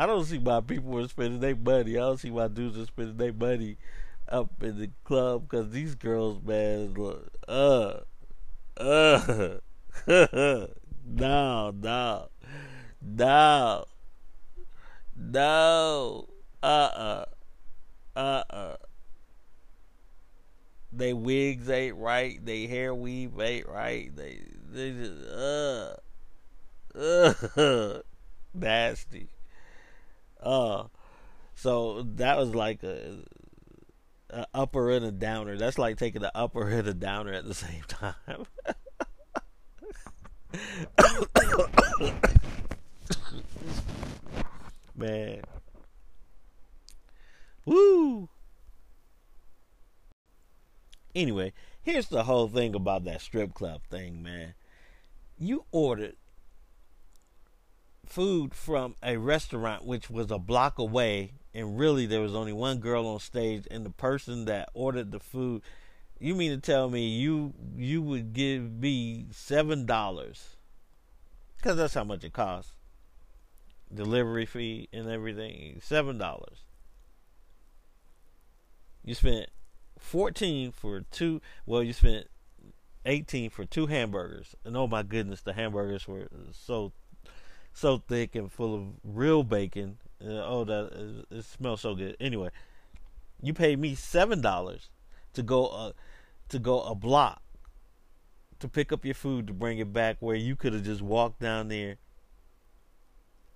I 0.00 0.06
don't 0.06 0.24
see 0.24 0.38
why 0.38 0.62
people 0.62 0.98
are 0.98 1.06
spending 1.08 1.40
their 1.40 1.54
money. 1.54 1.98
I 1.98 2.00
don't 2.00 2.16
see 2.16 2.30
why 2.30 2.48
dudes 2.48 2.78
are 2.78 2.86
spending 2.86 3.18
their 3.18 3.34
money 3.34 3.76
up 4.30 4.50
in 4.62 4.78
the 4.78 4.88
club 5.04 5.46
because 5.46 5.68
these 5.72 5.94
girls, 5.94 6.40
man, 6.42 6.94
look, 6.94 7.30
uh, 7.46 7.98
uh, 8.78 9.58
no, 10.06 10.70
no, 11.06 12.28
no, 13.02 13.84
no, 15.14 16.28
uh, 16.62 16.66
uh, 16.66 17.24
uh, 18.16 18.42
uh 18.48 18.76
they 20.90 21.12
wigs 21.12 21.68
ain't 21.68 21.96
right, 21.96 22.42
they 22.42 22.66
hair 22.66 22.94
weave 22.94 23.38
ain't 23.38 23.68
right, 23.68 24.16
they 24.16 24.40
they 24.72 24.92
just 24.92 25.28
uh 25.28 25.94
uh 26.94 27.98
nasty. 28.54 29.28
Uh 30.42 30.84
so 31.60 32.06
that 32.16 32.38
was 32.38 32.54
like 32.54 32.82
a, 32.82 33.18
a 34.30 34.46
upper 34.54 34.90
and 34.90 35.04
a 35.04 35.12
downer. 35.12 35.58
That's 35.58 35.76
like 35.76 35.98
taking 35.98 36.22
the 36.22 36.34
upper 36.34 36.68
and 36.68 36.88
a 36.88 36.94
downer 36.94 37.34
at 37.34 37.46
the 37.46 37.52
same 37.52 37.82
time. 37.86 38.46
man. 44.96 45.42
Woo! 47.66 48.30
Anyway, 51.14 51.52
here's 51.82 52.08
the 52.08 52.24
whole 52.24 52.48
thing 52.48 52.74
about 52.74 53.04
that 53.04 53.20
strip 53.20 53.52
club 53.52 53.82
thing, 53.90 54.22
man. 54.22 54.54
You 55.38 55.66
ordered 55.72 56.16
food 58.10 58.54
from 58.54 58.96
a 59.02 59.16
restaurant 59.16 59.86
which 59.86 60.10
was 60.10 60.30
a 60.30 60.38
block 60.38 60.78
away, 60.78 61.32
and 61.54 61.78
really 61.78 62.06
there 62.06 62.20
was 62.20 62.34
only 62.34 62.52
one 62.52 62.78
girl 62.78 63.06
on 63.06 63.20
stage, 63.20 63.66
and 63.70 63.86
the 63.86 63.90
person 63.90 64.44
that 64.46 64.68
ordered 64.74 65.12
the 65.12 65.20
food. 65.20 65.62
You 66.18 66.34
mean 66.34 66.50
to 66.50 66.58
tell 66.58 66.90
me 66.90 67.06
you 67.06 67.54
you 67.76 68.02
would 68.02 68.34
give 68.34 68.70
me 68.70 69.26
seven 69.30 69.86
dollars? 69.86 70.56
Because 71.56 71.76
that's 71.76 71.94
how 71.94 72.04
much 72.04 72.24
it 72.24 72.32
costs. 72.32 72.72
Delivery 73.92 74.44
fee 74.44 74.88
and 74.92 75.08
everything, 75.08 75.80
seven 75.82 76.18
dollars. 76.18 76.64
You 79.04 79.14
spent 79.14 79.46
fourteen 79.98 80.72
for 80.72 81.00
two. 81.00 81.40
Well, 81.64 81.82
you 81.82 81.92
spent 81.92 82.26
eighteen 83.06 83.48
for 83.48 83.64
two 83.64 83.86
hamburgers, 83.86 84.54
and 84.64 84.76
oh 84.76 84.86
my 84.86 85.02
goodness, 85.02 85.40
the 85.40 85.54
hamburgers 85.54 86.06
were 86.06 86.28
so 86.52 86.92
so 87.72 87.98
thick 87.98 88.34
and 88.34 88.50
full 88.50 88.74
of 88.74 88.82
real 89.04 89.42
bacon. 89.42 89.98
Uh, 90.22 90.44
oh, 90.44 90.64
that 90.64 91.26
it, 91.30 91.36
it 91.38 91.44
smells 91.44 91.80
so 91.80 91.94
good. 91.94 92.16
Anyway, 92.20 92.50
you 93.42 93.54
paid 93.54 93.78
me 93.78 93.94
seven 93.94 94.40
dollars 94.40 94.90
to 95.32 95.42
go 95.42 95.66
uh, 95.66 95.92
to 96.48 96.58
go 96.58 96.82
a 96.82 96.94
block 96.94 97.42
to 98.58 98.68
pick 98.68 98.92
up 98.92 99.04
your 99.04 99.14
food 99.14 99.46
to 99.46 99.52
bring 99.52 99.78
it 99.78 99.92
back, 99.92 100.16
where 100.20 100.36
you 100.36 100.54
could 100.54 100.74
have 100.74 100.84
just 100.84 101.00
walked 101.00 101.40
down 101.40 101.68
there 101.68 101.96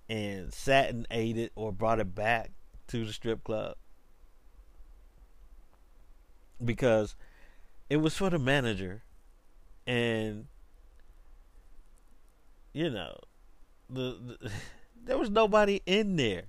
and 0.09 0.53
sat 0.53 0.89
and 0.89 1.07
ate 1.11 1.37
it, 1.37 1.51
or 1.55 1.71
brought 1.71 1.99
it 1.99 2.15
back 2.15 2.51
to 2.87 3.05
the 3.05 3.13
strip 3.13 3.43
club 3.43 3.75
because 6.63 7.15
it 7.89 7.97
was 7.97 8.15
for 8.15 8.29
the 8.29 8.39
manager, 8.39 9.03
and 9.85 10.47
you 12.73 12.89
know 12.89 13.15
the, 13.89 14.17
the 14.39 14.51
there 15.05 15.17
was 15.17 15.29
nobody 15.29 15.81
in 15.85 16.15
there, 16.15 16.43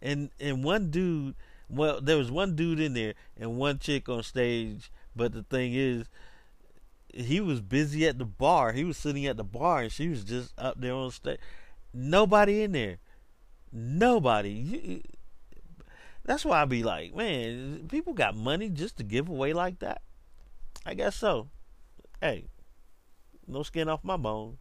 and 0.00 0.30
and 0.40 0.64
one 0.64 0.90
dude. 0.90 1.34
Well, 1.70 2.00
there 2.00 2.16
was 2.16 2.30
one 2.30 2.56
dude 2.56 2.80
in 2.80 2.94
there 2.94 3.12
and 3.36 3.58
one 3.58 3.78
chick 3.78 4.08
on 4.08 4.22
stage. 4.22 4.90
But 5.14 5.32
the 5.32 5.42
thing 5.42 5.74
is, 5.74 6.06
he 7.12 7.40
was 7.40 7.60
busy 7.60 8.06
at 8.06 8.18
the 8.18 8.24
bar. 8.24 8.72
He 8.72 8.84
was 8.84 8.96
sitting 8.96 9.26
at 9.26 9.36
the 9.36 9.44
bar, 9.44 9.82
and 9.82 9.92
she 9.92 10.08
was 10.08 10.24
just 10.24 10.54
up 10.58 10.80
there 10.80 10.94
on 10.94 11.10
stage. 11.10 11.40
Nobody 11.92 12.62
in 12.62 12.72
there. 12.72 12.98
Nobody. 13.72 14.50
You, 14.50 15.02
that's 16.24 16.44
why 16.44 16.62
I 16.62 16.64
be 16.66 16.82
like, 16.82 17.14
man, 17.14 17.86
people 17.88 18.12
got 18.12 18.36
money 18.36 18.68
just 18.68 18.98
to 18.98 19.02
give 19.02 19.28
away 19.28 19.52
like 19.52 19.78
that. 19.80 20.02
I 20.84 20.94
guess 20.94 21.16
so. 21.16 21.48
Hey, 22.20 22.48
no 23.46 23.62
skin 23.62 23.88
off 23.88 24.04
my 24.04 24.16
bone. 24.16 24.58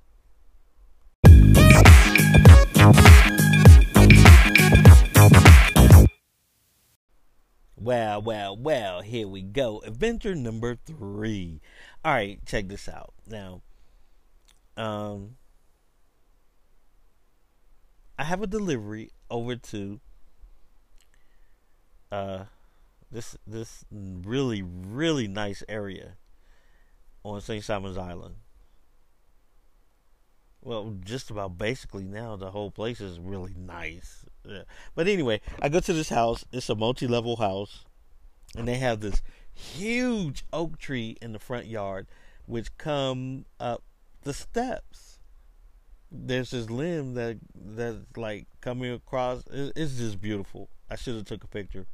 Well, 7.80 8.22
well, 8.22 8.58
well, 8.58 9.02
here 9.02 9.28
we 9.28 9.42
go. 9.44 9.82
Adventure 9.86 10.34
number 10.36 10.76
three. 10.76 11.62
All 12.04 12.14
right, 12.14 12.44
check 12.46 12.68
this 12.68 12.90
out. 12.90 13.14
Now, 13.28 13.62
um, 14.76 15.38
I 18.18 18.24
have 18.24 18.42
a 18.42 18.48
delivery 18.48 19.12
over 19.30 19.56
to 19.56 20.00
uh 22.12 22.46
this 23.12 23.38
this 23.46 23.86
really 23.92 24.62
really 24.62 25.28
nice 25.28 25.64
area 25.68 26.16
on 27.24 27.42
St. 27.42 27.64
Simons 27.64 27.98
Island. 27.98 28.36
Well, 30.62 30.98
just 31.04 31.32
about 31.32 31.58
basically 31.58 32.04
now 32.04 32.36
the 32.36 32.52
whole 32.52 32.70
place 32.70 33.02
is 33.02 33.20
really 33.20 33.56
nice. 33.56 34.24
Yeah. 34.48 34.64
But 34.96 35.08
anyway, 35.08 35.42
I 35.62 35.70
go 35.70 35.80
to 35.82 35.94
this 35.94 36.10
house. 36.10 36.46
It's 36.52 36.70
a 36.70 36.76
multi-level 36.76 37.36
house, 37.36 37.86
and 38.56 38.68
they 38.68 38.78
have 38.78 39.02
this 39.02 39.22
huge 39.54 40.46
oak 40.54 40.78
tree 40.78 41.18
in 41.22 41.34
the 41.34 41.40
front 41.40 41.66
yard, 41.66 42.08
which 42.46 42.78
come 42.78 43.46
up 43.60 43.84
the 44.24 44.34
steps. 44.34 45.20
There's 46.10 46.52
this 46.52 46.70
limb 46.70 47.16
that 47.16 47.38
that's 47.54 47.98
like 48.16 48.48
coming 48.62 48.94
across. 48.94 49.44
It's 49.52 49.98
just 49.98 50.22
beautiful. 50.22 50.70
I 50.90 50.96
should 50.96 51.16
have 51.16 51.26
took 51.26 51.44
a 51.44 51.48
picture. 51.48 51.86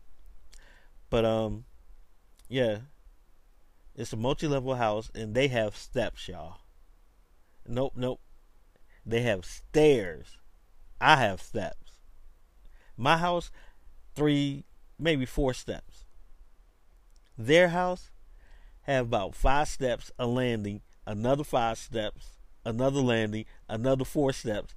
But 1.10 1.26
um, 1.26 1.66
yeah, 2.48 2.78
it's 3.96 4.14
a 4.14 4.18
multi-level 4.18 4.76
house, 4.76 5.10
and 5.16 5.34
they 5.34 5.48
have 5.48 5.76
steps, 5.76 6.28
y'all. 6.28 6.58
Nope, 7.68 7.94
nope. 7.96 8.20
They 9.06 9.22
have 9.22 9.46
stairs. 9.46 10.38
I 11.02 11.18
have 11.18 11.42
steps. 11.42 11.83
My 12.98 13.18
house, 13.18 13.52
three, 14.16 14.66
maybe 15.00 15.26
four 15.26 15.54
steps. 15.54 16.06
Their 17.38 17.70
house 17.70 18.12
have 18.84 19.08
about 19.08 19.36
five 19.36 19.68
steps, 19.68 20.12
a 20.20 20.28
landing, 20.28 20.82
another 21.06 21.44
five 21.44 21.78
steps, 21.78 22.38
another 22.66 23.02
landing, 23.02 23.46
another 23.68 24.06
four 24.06 24.34
steps, 24.34 24.76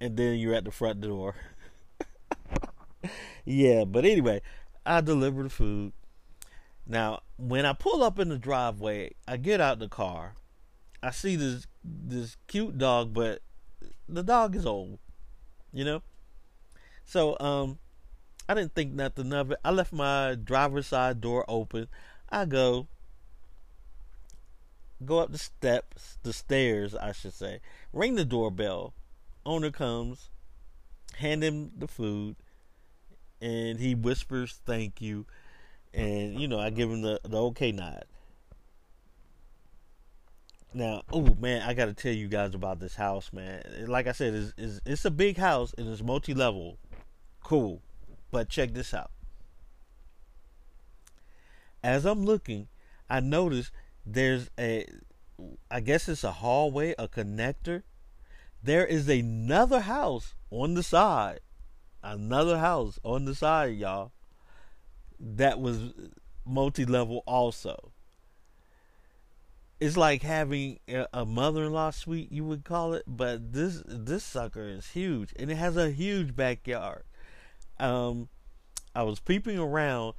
and 0.00 0.16
then 0.16 0.38
you're 0.38 0.54
at 0.54 0.64
the 0.64 0.70
front 0.70 1.00
door. 1.00 1.34
yeah, 3.44 3.84
but 3.84 4.04
anyway, 4.04 4.42
I 4.84 5.00
deliver 5.00 5.44
the 5.44 5.50
food. 5.50 5.92
Now, 6.86 7.22
when 7.36 7.64
I 7.64 7.72
pull 7.72 8.02
up 8.02 8.18
in 8.18 8.28
the 8.28 8.38
driveway, 8.38 9.14
I 9.26 9.38
get 9.38 9.60
out 9.60 9.78
the 9.78 9.88
car. 9.88 10.34
I 11.02 11.10
see 11.10 11.36
this 11.36 11.66
this 11.82 12.36
cute 12.46 12.78
dog, 12.78 13.12
but 13.12 13.40
the 14.08 14.22
dog 14.22 14.56
is 14.56 14.66
old, 14.66 14.98
you 15.72 15.84
know. 15.84 16.02
So 17.04 17.36
um, 17.38 17.78
I 18.48 18.54
didn't 18.54 18.74
think 18.74 18.92
nothing 18.92 19.32
of 19.32 19.52
it. 19.52 19.58
I 19.64 19.70
left 19.70 19.92
my 19.92 20.36
driver's 20.42 20.86
side 20.88 21.20
door 21.20 21.44
open. 21.48 21.88
I 22.30 22.44
go 22.44 22.88
go 25.04 25.18
up 25.18 25.32
the 25.32 25.38
steps, 25.38 26.18
the 26.22 26.32
stairs, 26.32 26.94
I 26.94 27.12
should 27.12 27.34
say. 27.34 27.60
Ring 27.92 28.14
the 28.14 28.24
doorbell. 28.24 28.94
Owner 29.46 29.70
comes, 29.70 30.30
hand 31.18 31.42
him 31.44 31.72
the 31.76 31.86
food, 31.88 32.36
and 33.40 33.78
he 33.78 33.94
whispers 33.94 34.60
thank 34.64 35.02
you, 35.02 35.26
and 35.92 36.40
you 36.40 36.48
know 36.48 36.58
I 36.58 36.70
give 36.70 36.90
him 36.90 37.02
the 37.02 37.20
the 37.24 37.40
okay 37.42 37.72
nod. 37.72 38.04
Now, 40.72 41.02
oh 41.12 41.36
man, 41.38 41.62
I 41.62 41.72
got 41.72 41.86
to 41.86 41.94
tell 41.94 42.12
you 42.12 42.26
guys 42.26 42.52
about 42.52 42.80
this 42.80 42.96
house, 42.96 43.32
man. 43.32 43.62
Like 43.86 44.08
I 44.08 44.12
said, 44.12 44.34
it's, 44.34 44.52
it's, 44.58 44.80
it's 44.84 45.04
a 45.04 45.10
big 45.10 45.36
house 45.36 45.72
and 45.78 45.88
it's 45.88 46.02
multi 46.02 46.34
level. 46.34 46.78
Cool. 47.44 47.82
But 48.32 48.48
check 48.48 48.74
this 48.74 48.92
out. 48.92 49.12
As 51.84 52.04
I'm 52.04 52.24
looking, 52.24 52.66
I 53.08 53.20
notice 53.20 53.70
there's 54.04 54.50
a, 54.58 54.86
I 55.70 55.78
guess 55.78 56.08
it's 56.08 56.24
a 56.24 56.32
hallway, 56.32 56.94
a 56.98 57.06
connector. 57.06 57.84
There 58.60 58.84
is 58.84 59.08
another 59.08 59.82
house 59.82 60.34
on 60.50 60.74
the 60.74 60.82
side. 60.82 61.40
Another 62.02 62.58
house 62.58 62.98
on 63.04 63.26
the 63.26 63.34
side, 63.34 63.76
y'all. 63.76 64.10
That 65.20 65.60
was 65.60 65.92
multi 66.44 66.84
level 66.84 67.22
also 67.26 67.92
it's 69.80 69.96
like 69.96 70.22
having 70.22 70.78
a 71.12 71.24
mother-in-law 71.24 71.90
suite 71.90 72.30
you 72.30 72.44
would 72.44 72.64
call 72.64 72.94
it 72.94 73.02
but 73.06 73.52
this 73.52 73.82
this 73.86 74.22
sucker 74.22 74.68
is 74.68 74.90
huge 74.90 75.32
and 75.36 75.50
it 75.50 75.56
has 75.56 75.76
a 75.76 75.90
huge 75.90 76.36
backyard 76.36 77.02
um 77.84 78.28
i 78.94 79.02
was 79.02 79.20
peeping 79.20 79.58
around 79.58 80.14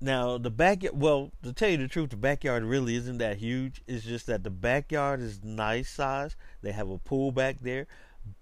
now 0.00 0.38
the 0.38 0.50
backyard 0.50 0.98
well 0.98 1.30
to 1.42 1.52
tell 1.52 1.68
you 1.68 1.76
the 1.76 1.88
truth 1.88 2.10
the 2.10 2.16
backyard 2.16 2.64
really 2.64 2.96
isn't 2.96 3.18
that 3.18 3.38
huge 3.38 3.82
it's 3.86 4.04
just 4.04 4.26
that 4.26 4.42
the 4.42 4.50
backyard 4.50 5.20
is 5.20 5.42
nice 5.44 5.90
size 5.90 6.36
they 6.62 6.72
have 6.72 6.90
a 6.90 6.98
pool 6.98 7.30
back 7.30 7.56
there 7.60 7.86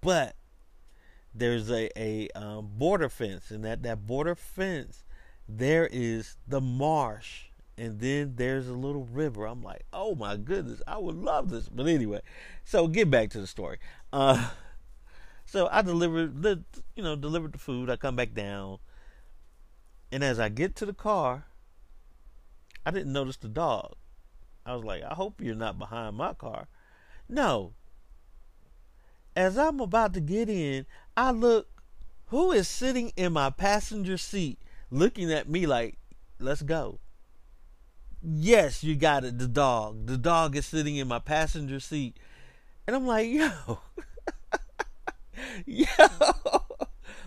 but 0.01 0.35
there's 1.33 1.69
a 1.69 1.89
a 1.97 2.29
um, 2.35 2.69
border 2.77 3.09
fence 3.09 3.51
and 3.51 3.63
that 3.63 3.83
that 3.83 4.05
border 4.07 4.35
fence 4.35 5.03
there 5.47 5.87
is 5.91 6.37
the 6.47 6.61
marsh 6.61 7.45
and 7.77 7.99
then 7.99 8.33
there's 8.35 8.67
a 8.67 8.73
little 8.73 9.05
river. 9.05 9.45
I'm 9.45 9.63
like, 9.63 9.85
oh 9.91 10.13
my 10.13 10.37
goodness, 10.37 10.83
I 10.87 10.99
would 10.99 11.15
love 11.15 11.49
this. 11.49 11.67
But 11.67 11.87
anyway, 11.87 12.21
so 12.63 12.87
get 12.87 13.09
back 13.09 13.31
to 13.31 13.39
the 13.39 13.47
story. 13.47 13.79
Uh, 14.13 14.49
so 15.51 15.67
I 15.69 15.81
delivered 15.81 16.43
the, 16.43 16.63
you 16.95 17.03
know, 17.03 17.17
delivered 17.17 17.51
the 17.51 17.57
food. 17.57 17.89
I 17.89 17.97
come 17.97 18.15
back 18.15 18.33
down, 18.33 18.77
and 20.09 20.23
as 20.23 20.39
I 20.39 20.47
get 20.47 20.77
to 20.77 20.85
the 20.85 20.93
car, 20.93 21.43
I 22.85 22.91
didn't 22.91 23.11
notice 23.11 23.35
the 23.35 23.49
dog. 23.49 23.95
I 24.65 24.73
was 24.75 24.85
like, 24.85 25.03
I 25.03 25.13
hope 25.13 25.41
you're 25.41 25.53
not 25.53 25.77
behind 25.77 26.15
my 26.15 26.33
car. 26.35 26.69
No. 27.27 27.73
as 29.35 29.57
I'm 29.57 29.81
about 29.81 30.13
to 30.13 30.21
get 30.21 30.47
in, 30.47 30.85
I 31.17 31.31
look, 31.31 31.67
who 32.27 32.53
is 32.53 32.69
sitting 32.69 33.11
in 33.17 33.33
my 33.33 33.49
passenger 33.49 34.17
seat 34.17 34.57
looking 34.89 35.33
at 35.33 35.49
me 35.49 35.65
like, 35.65 35.97
let's 36.39 36.61
go. 36.61 37.01
Yes, 38.23 38.85
you 38.85 38.95
got 38.95 39.25
it, 39.25 39.37
the 39.37 39.49
dog. 39.49 40.07
The 40.07 40.17
dog 40.17 40.55
is 40.55 40.65
sitting 40.65 40.95
in 40.95 41.09
my 41.09 41.19
passenger 41.19 41.81
seat. 41.81 42.15
And 42.87 42.95
I'm 42.95 43.05
like, 43.05 43.29
yo, 43.29 43.79
yo, 45.65 45.85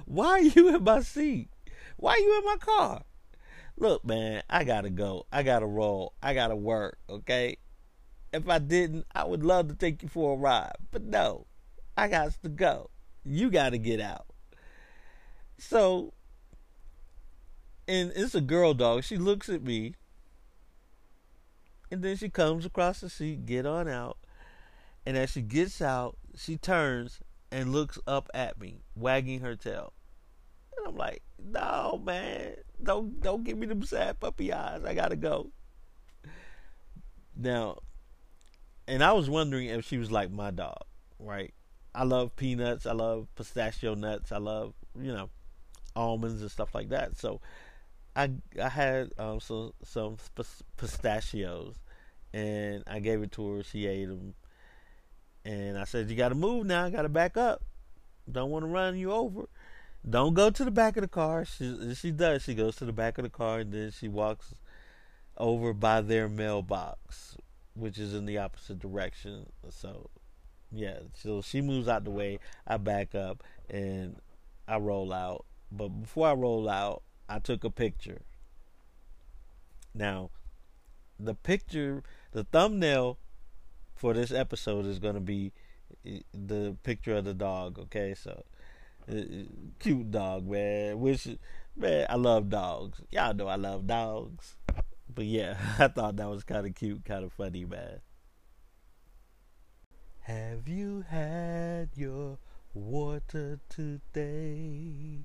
why 0.04 0.26
are 0.26 0.40
you 0.40 0.74
in 0.74 0.84
my 0.84 1.00
seat? 1.00 1.48
Why 1.96 2.12
are 2.12 2.18
you 2.18 2.38
in 2.38 2.44
my 2.44 2.56
car? 2.56 3.02
Look, 3.76 4.04
man, 4.04 4.42
I 4.48 4.64
gotta 4.64 4.90
go. 4.90 5.26
I 5.32 5.42
gotta 5.42 5.66
roll. 5.66 6.14
I 6.22 6.34
gotta 6.34 6.56
work, 6.56 6.98
okay? 7.08 7.58
If 8.32 8.48
I 8.48 8.58
didn't, 8.58 9.06
I 9.14 9.24
would 9.24 9.44
love 9.44 9.68
to 9.68 9.74
take 9.74 10.02
you 10.02 10.08
for 10.08 10.34
a 10.34 10.36
ride. 10.36 10.76
But 10.90 11.04
no, 11.04 11.46
I 11.96 12.08
got 12.08 12.32
to 12.42 12.48
go. 12.48 12.90
You 13.24 13.50
gotta 13.50 13.78
get 13.78 14.00
out. 14.00 14.26
So, 15.58 16.12
and 17.86 18.12
it's 18.14 18.34
a 18.34 18.40
girl 18.40 18.74
dog. 18.74 19.04
She 19.04 19.16
looks 19.16 19.48
at 19.48 19.62
me, 19.62 19.94
and 21.90 22.02
then 22.02 22.16
she 22.16 22.28
comes 22.28 22.64
across 22.64 23.00
the 23.00 23.08
seat, 23.08 23.46
get 23.46 23.66
on 23.66 23.88
out. 23.88 24.18
And 25.06 25.16
as 25.16 25.30
she 25.30 25.42
gets 25.42 25.82
out, 25.82 26.16
she 26.36 26.56
turns 26.56 27.20
and 27.54 27.70
looks 27.70 28.00
up 28.04 28.28
at 28.34 28.60
me, 28.60 28.80
wagging 28.96 29.38
her 29.38 29.54
tail. 29.54 29.92
And 30.76 30.88
I'm 30.88 30.96
like, 30.96 31.22
no, 31.38 32.02
man, 32.04 32.56
don't 32.82 33.20
don't 33.20 33.44
give 33.44 33.56
me 33.56 33.68
them 33.68 33.84
sad 33.84 34.18
puppy 34.18 34.52
eyes. 34.52 34.82
I 34.84 34.92
gotta 34.92 35.14
go. 35.14 35.52
Now, 37.36 37.78
and 38.88 39.04
I 39.04 39.12
was 39.12 39.30
wondering 39.30 39.68
if 39.68 39.86
she 39.86 39.98
was 39.98 40.10
like 40.10 40.32
my 40.32 40.50
dog, 40.50 40.82
right? 41.20 41.54
I 41.94 42.02
love 42.02 42.34
peanuts. 42.34 42.86
I 42.86 42.92
love 42.92 43.28
pistachio 43.36 43.94
nuts. 43.94 44.32
I 44.32 44.38
love 44.38 44.74
you 45.00 45.12
know 45.12 45.30
almonds 45.94 46.42
and 46.42 46.50
stuff 46.50 46.74
like 46.74 46.88
that. 46.88 47.16
So 47.16 47.40
I 48.16 48.32
I 48.60 48.68
had 48.68 49.12
um, 49.16 49.38
some 49.38 49.74
some 49.84 50.16
pistachios, 50.76 51.76
and 52.32 52.82
I 52.88 52.98
gave 52.98 53.22
it 53.22 53.30
to 53.32 53.48
her. 53.48 53.62
She 53.62 53.86
ate 53.86 54.06
them, 54.06 54.34
and 55.44 55.78
I 55.78 55.84
said, 55.84 56.10
"You 56.10 56.16
got 56.16 56.30
to 56.30 56.34
move 56.34 56.66
now. 56.66 56.84
I 56.84 56.90
got 56.90 57.02
to 57.02 57.08
back 57.08 57.36
up. 57.36 57.62
Don't 58.30 58.50
want 58.50 58.64
to 58.64 58.68
run 58.68 58.96
you 58.96 59.12
over." 59.12 59.48
Don't 60.08 60.34
go 60.34 60.50
to 60.50 60.64
the 60.64 60.70
back 60.70 60.96
of 60.96 61.00
the 61.02 61.08
car. 61.08 61.44
She 61.44 61.94
she 61.94 62.10
does. 62.10 62.42
She 62.42 62.54
goes 62.54 62.76
to 62.76 62.84
the 62.84 62.92
back 62.92 63.16
of 63.16 63.24
the 63.24 63.30
car 63.30 63.60
and 63.60 63.72
then 63.72 63.90
she 63.90 64.06
walks 64.06 64.54
over 65.38 65.72
by 65.72 66.02
their 66.02 66.28
mailbox, 66.28 67.36
which 67.74 67.98
is 67.98 68.14
in 68.14 68.26
the 68.26 68.38
opposite 68.38 68.78
direction. 68.78 69.46
So, 69.70 70.10
yeah. 70.70 70.98
So 71.14 71.40
she 71.40 71.62
moves 71.62 71.88
out 71.88 72.04
the 72.04 72.10
way. 72.10 72.38
I 72.66 72.76
back 72.76 73.14
up 73.14 73.42
and 73.70 74.16
I 74.68 74.76
roll 74.76 75.12
out. 75.12 75.46
But 75.72 75.88
before 75.88 76.28
I 76.28 76.34
roll 76.34 76.68
out, 76.68 77.02
I 77.28 77.38
took 77.38 77.64
a 77.64 77.70
picture. 77.70 78.22
Now, 79.94 80.30
the 81.18 81.34
picture, 81.34 82.02
the 82.32 82.44
thumbnail 82.44 83.18
for 83.94 84.14
this 84.14 84.32
episode 84.32 84.86
is 84.86 84.98
going 84.98 85.14
to 85.14 85.20
be 85.20 85.52
eh, 86.06 86.20
the 86.32 86.76
picture 86.82 87.16
of 87.16 87.24
the 87.24 87.34
dog. 87.34 87.78
Okay, 87.78 88.14
so 88.14 88.44
uh, 89.10 89.14
cute 89.78 90.10
dog, 90.10 90.46
man. 90.48 90.98
Which, 90.98 91.28
man, 91.76 92.06
I 92.08 92.16
love 92.16 92.48
dogs. 92.48 93.00
Y'all 93.10 93.34
know 93.34 93.48
I 93.48 93.56
love 93.56 93.86
dogs. 93.86 94.56
But 95.12 95.26
yeah, 95.26 95.56
I 95.78 95.88
thought 95.88 96.16
that 96.16 96.28
was 96.28 96.44
kind 96.44 96.66
of 96.66 96.74
cute, 96.74 97.04
kind 97.04 97.24
of 97.24 97.32
funny, 97.32 97.64
man. 97.64 98.00
Have 100.20 100.68
you 100.68 101.04
had 101.08 101.90
your 101.94 102.38
water 102.72 103.60
today? 103.68 105.24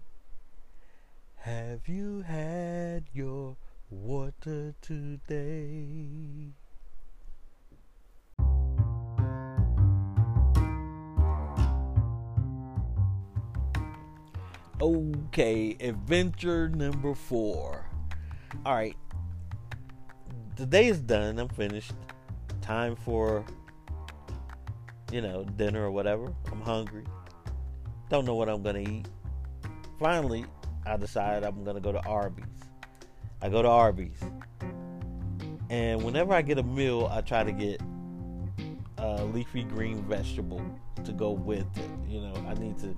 Have 1.37 1.87
you 1.87 2.21
had 2.21 3.05
your 3.13 3.55
water 3.89 4.75
today? 4.81 6.53
Okay, 14.81 15.75
adventure 15.81 16.69
number 16.69 17.13
four. 17.13 17.85
All 18.65 18.73
right, 18.73 18.95
the 20.55 20.65
day 20.65 20.87
is 20.87 21.01
done. 21.01 21.37
I'm 21.37 21.49
finished. 21.49 21.91
Time 22.61 22.95
for, 22.95 23.43
you 25.11 25.19
know, 25.19 25.43
dinner 25.43 25.83
or 25.83 25.91
whatever. 25.91 26.33
I'm 26.49 26.61
hungry. 26.61 27.03
Don't 28.09 28.23
know 28.23 28.35
what 28.35 28.47
I'm 28.47 28.63
gonna 28.63 28.79
eat. 28.79 29.05
Finally, 29.99 30.45
I 30.85 30.95
decide 30.95 31.43
I'm 31.43 31.65
gonna 31.65 31.81
go 31.81 31.91
to 31.91 31.99
Arby's. 32.07 32.45
I 33.41 33.49
go 33.49 33.61
to 33.61 33.67
Arby's, 33.67 34.21
and 35.69 36.01
whenever 36.03 36.33
I 36.33 36.41
get 36.41 36.57
a 36.57 36.63
meal, 36.63 37.09
I 37.11 37.19
try 37.19 37.43
to 37.43 37.51
get 37.51 37.81
a 38.97 39.25
leafy 39.25 39.63
green 39.63 40.01
vegetable 40.03 40.61
to 41.03 41.11
go 41.11 41.31
with 41.31 41.67
it. 41.77 41.89
You 42.07 42.21
know, 42.21 42.33
I 42.47 42.53
need 42.53 42.77
to 42.79 42.95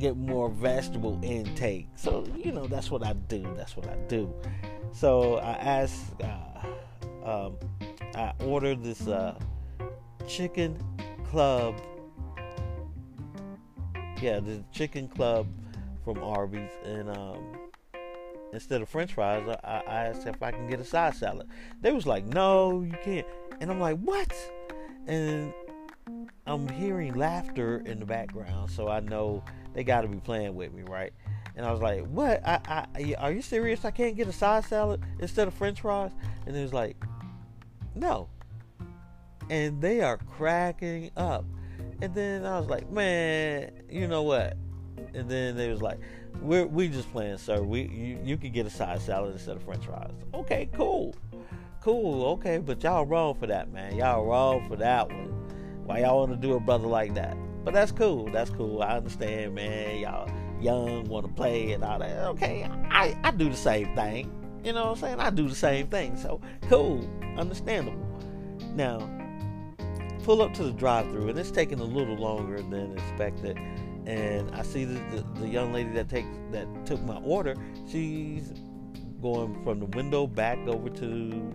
get 0.00 0.16
more 0.16 0.48
vegetable 0.48 1.20
intake. 1.22 1.86
So, 1.94 2.24
you 2.36 2.52
know, 2.52 2.66
that's 2.66 2.90
what 2.90 3.04
I 3.04 3.12
do. 3.12 3.46
That's 3.56 3.76
what 3.76 3.86
I 3.86 3.96
do. 4.08 4.32
So 4.92 5.36
I 5.36 5.52
asked, 5.52 6.14
uh, 6.22 7.28
um, 7.28 7.56
I 8.14 8.32
ordered 8.44 8.82
this 8.82 9.06
uh, 9.06 9.38
chicken 10.26 10.82
club. 11.28 11.80
Yeah, 14.20 14.40
the 14.40 14.64
chicken 14.72 15.08
club 15.08 15.46
from 16.04 16.22
Arby's. 16.22 16.70
And 16.84 17.10
um, 17.10 17.44
instead 18.52 18.82
of 18.82 18.88
french 18.88 19.14
fries, 19.14 19.46
I, 19.62 19.82
I 19.86 20.06
asked 20.06 20.26
if 20.26 20.42
I 20.42 20.50
can 20.50 20.68
get 20.68 20.80
a 20.80 20.84
side 20.84 21.14
salad. 21.14 21.46
They 21.80 21.92
was 21.92 22.06
like, 22.06 22.24
no, 22.26 22.82
you 22.82 22.96
can't. 23.04 23.26
And 23.60 23.70
I'm 23.70 23.80
like, 23.80 23.98
what? 23.98 24.34
And 25.06 25.52
I'm 26.46 26.68
hearing 26.68 27.14
laughter 27.14 27.82
in 27.86 28.00
the 28.00 28.06
background, 28.06 28.70
so 28.70 28.88
I 28.88 29.00
know 29.00 29.44
they 29.72 29.84
got 29.84 30.02
to 30.02 30.08
be 30.08 30.18
playing 30.18 30.54
with 30.54 30.72
me, 30.72 30.82
right? 30.82 31.12
And 31.56 31.66
I 31.66 31.72
was 31.72 31.80
like, 31.80 32.06
"What? 32.06 32.46
I, 32.46 32.86
I, 32.94 33.14
are 33.18 33.32
you 33.32 33.42
serious? 33.42 33.84
I 33.84 33.90
can't 33.90 34.16
get 34.16 34.28
a 34.28 34.32
side 34.32 34.64
salad 34.64 35.02
instead 35.18 35.48
of 35.48 35.54
French 35.54 35.80
fries?" 35.80 36.12
And 36.46 36.56
it 36.56 36.62
was 36.62 36.72
like, 36.72 36.96
"No." 37.94 38.28
And 39.48 39.80
they 39.80 40.00
are 40.00 40.16
cracking 40.16 41.10
up. 41.16 41.44
And 42.00 42.14
then 42.14 42.46
I 42.46 42.58
was 42.58 42.68
like, 42.68 42.90
"Man, 42.90 43.70
you 43.90 44.06
know 44.06 44.22
what?" 44.22 44.56
And 45.14 45.28
then 45.28 45.56
they 45.56 45.68
was 45.68 45.82
like, 45.82 45.98
"We're 46.40 46.66
we 46.66 46.88
just 46.88 47.10
playing, 47.12 47.38
sir. 47.38 47.62
We 47.62 47.82
you 47.82 48.18
you 48.24 48.36
can 48.36 48.52
get 48.52 48.66
a 48.66 48.70
side 48.70 49.00
salad 49.00 49.32
instead 49.32 49.56
of 49.56 49.62
French 49.62 49.84
fries." 49.84 50.12
Okay, 50.34 50.68
cool, 50.74 51.14
cool. 51.80 52.24
Okay, 52.32 52.58
but 52.58 52.82
y'all 52.82 53.04
wrong 53.04 53.34
for 53.34 53.46
that, 53.48 53.72
man. 53.72 53.96
Y'all 53.96 54.24
wrong 54.24 54.66
for 54.68 54.76
that 54.76 55.08
one. 55.08 55.30
Why 55.84 56.00
y'all 56.00 56.20
want 56.20 56.30
to 56.30 56.36
do 56.36 56.54
a 56.54 56.60
brother 56.60 56.86
like 56.86 57.14
that? 57.14 57.36
But 57.64 57.74
that's 57.74 57.92
cool. 57.92 58.30
That's 58.30 58.50
cool. 58.50 58.82
I 58.82 58.96
understand, 58.96 59.54
man. 59.54 59.98
Y'all 59.98 60.30
young, 60.60 61.04
want 61.08 61.26
to 61.26 61.32
play 61.32 61.72
and 61.72 61.82
all 61.82 61.98
that. 61.98 62.24
Okay, 62.28 62.68
I, 62.90 63.16
I 63.24 63.30
do 63.30 63.48
the 63.48 63.56
same 63.56 63.94
thing. 63.94 64.30
You 64.64 64.72
know 64.72 64.84
what 64.86 64.90
I'm 64.90 64.96
saying? 64.96 65.20
I 65.20 65.30
do 65.30 65.48
the 65.48 65.54
same 65.54 65.88
thing. 65.88 66.16
So 66.16 66.40
cool, 66.68 67.08
understandable. 67.38 68.06
Now, 68.74 68.98
pull 70.22 70.42
up 70.42 70.52
to 70.54 70.64
the 70.64 70.72
drive-through, 70.72 71.28
and 71.30 71.38
it's 71.38 71.50
taking 71.50 71.80
a 71.80 71.84
little 71.84 72.16
longer 72.16 72.60
than 72.60 72.92
expected. 72.92 73.58
And 74.06 74.50
I 74.54 74.62
see 74.62 74.84
the, 74.84 75.00
the, 75.16 75.40
the 75.40 75.48
young 75.48 75.72
lady 75.72 75.90
that 75.90 76.08
takes 76.08 76.28
that 76.52 76.66
took 76.86 77.00
my 77.02 77.16
order. 77.18 77.54
She's 77.90 78.52
going 79.22 79.62
from 79.64 79.80
the 79.80 79.86
window 79.86 80.26
back 80.26 80.58
over 80.66 80.88
to 80.88 81.52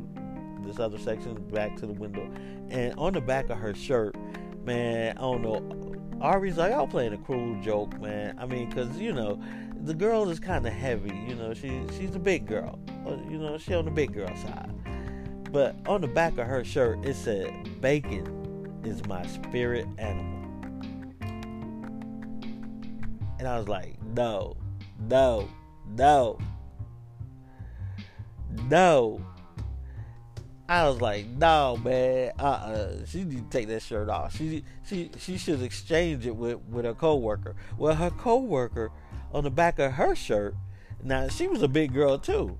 this 0.63 0.79
other 0.79 0.97
section, 0.97 1.35
back 1.51 1.75
to 1.77 1.85
the 1.85 1.93
window, 1.93 2.27
and 2.69 2.93
on 2.97 3.13
the 3.13 3.21
back 3.21 3.49
of 3.49 3.57
her 3.57 3.73
shirt, 3.75 4.15
man, 4.63 5.17
I 5.17 5.21
don't 5.21 5.41
know 5.41 5.94
Ari's 6.21 6.57
like, 6.57 6.71
y'all 6.71 6.87
playing 6.87 7.13
a 7.13 7.17
cruel 7.17 7.61
joke, 7.61 7.99
man. 7.99 8.37
I 8.39 8.45
mean, 8.45 8.71
cause 8.71 8.97
you 8.97 9.13
know, 9.13 9.39
the 9.83 9.93
girl 9.93 10.29
is 10.29 10.39
kind 10.39 10.65
of 10.65 10.73
heavy. 10.73 11.15
You 11.27 11.35
know, 11.35 11.53
she 11.53 11.81
she's 11.97 12.15
a 12.15 12.19
big 12.19 12.45
girl. 12.47 12.79
Uh, 13.05 13.17
you 13.29 13.37
know, 13.37 13.57
she 13.57 13.73
on 13.73 13.85
the 13.85 13.91
big 13.91 14.13
girl 14.13 14.33
side. 14.37 14.71
But 15.51 15.75
on 15.87 16.01
the 16.01 16.07
back 16.07 16.37
of 16.37 16.47
her 16.47 16.63
shirt, 16.63 17.05
it 17.05 17.15
said, 17.15 17.81
"Bacon 17.81 18.81
is 18.83 19.05
my 19.05 19.25
spirit 19.25 19.87
animal." 19.97 20.35
And 23.37 23.47
I 23.47 23.57
was 23.57 23.67
like, 23.67 24.01
no, 24.15 24.55
no, 25.07 25.47
no, 25.95 26.39
no. 28.69 29.21
I 30.67 30.87
was 30.87 30.99
like, 30.99 31.27
no, 31.27 31.77
man, 31.77 32.31
uh, 32.39 32.43
uh 32.43 33.05
she 33.05 33.23
need 33.23 33.51
to 33.51 33.57
take 33.57 33.67
that 33.67 33.83
shirt 33.83 34.09
off. 34.09 34.35
She, 34.35 34.63
she, 34.87 35.11
she 35.19 35.37
should 35.37 35.61
exchange 35.61 36.25
it 36.25 36.35
with 36.35 36.59
with 36.69 36.85
her 36.85 36.93
coworker. 36.93 37.55
Well, 37.77 37.95
her 37.95 38.09
coworker 38.09 38.91
on 39.31 39.43
the 39.43 39.51
back 39.51 39.77
of 39.77 39.93
her 39.93 40.15
shirt, 40.15 40.55
now 41.03 41.27
she 41.27 41.47
was 41.47 41.61
a 41.61 41.67
big 41.67 41.93
girl 41.93 42.17
too, 42.17 42.57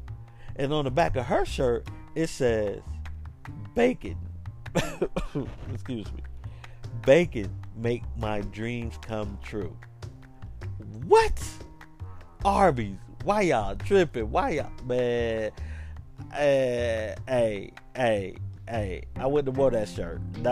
and 0.56 0.72
on 0.72 0.86
the 0.86 0.92
back 0.92 1.16
of 1.16 1.26
her 1.26 1.46
shirt 1.46 1.88
it 2.14 2.28
says, 2.28 2.82
"Bacon." 3.74 4.18
Excuse 5.74 6.12
me, 6.14 6.22
bacon 7.06 7.50
make 7.76 8.04
my 8.18 8.42
dreams 8.42 9.00
come 9.02 9.40
true. 9.42 9.76
What? 11.08 11.44
Arby's. 12.44 12.98
Why 13.24 13.42
y'all 13.42 13.76
tripping? 13.76 14.30
Why 14.30 14.50
y'all 14.52 14.70
man? 14.86 15.52
Uh, 16.32 17.16
hey, 17.28 17.72
hey, 17.96 18.38
hey. 18.68 19.04
I 19.16 19.28
wouldn't 19.28 19.54
have 19.54 19.58
worn 19.58 19.74
that 19.74 19.90
shirt. 19.90 20.22
No, 20.40 20.52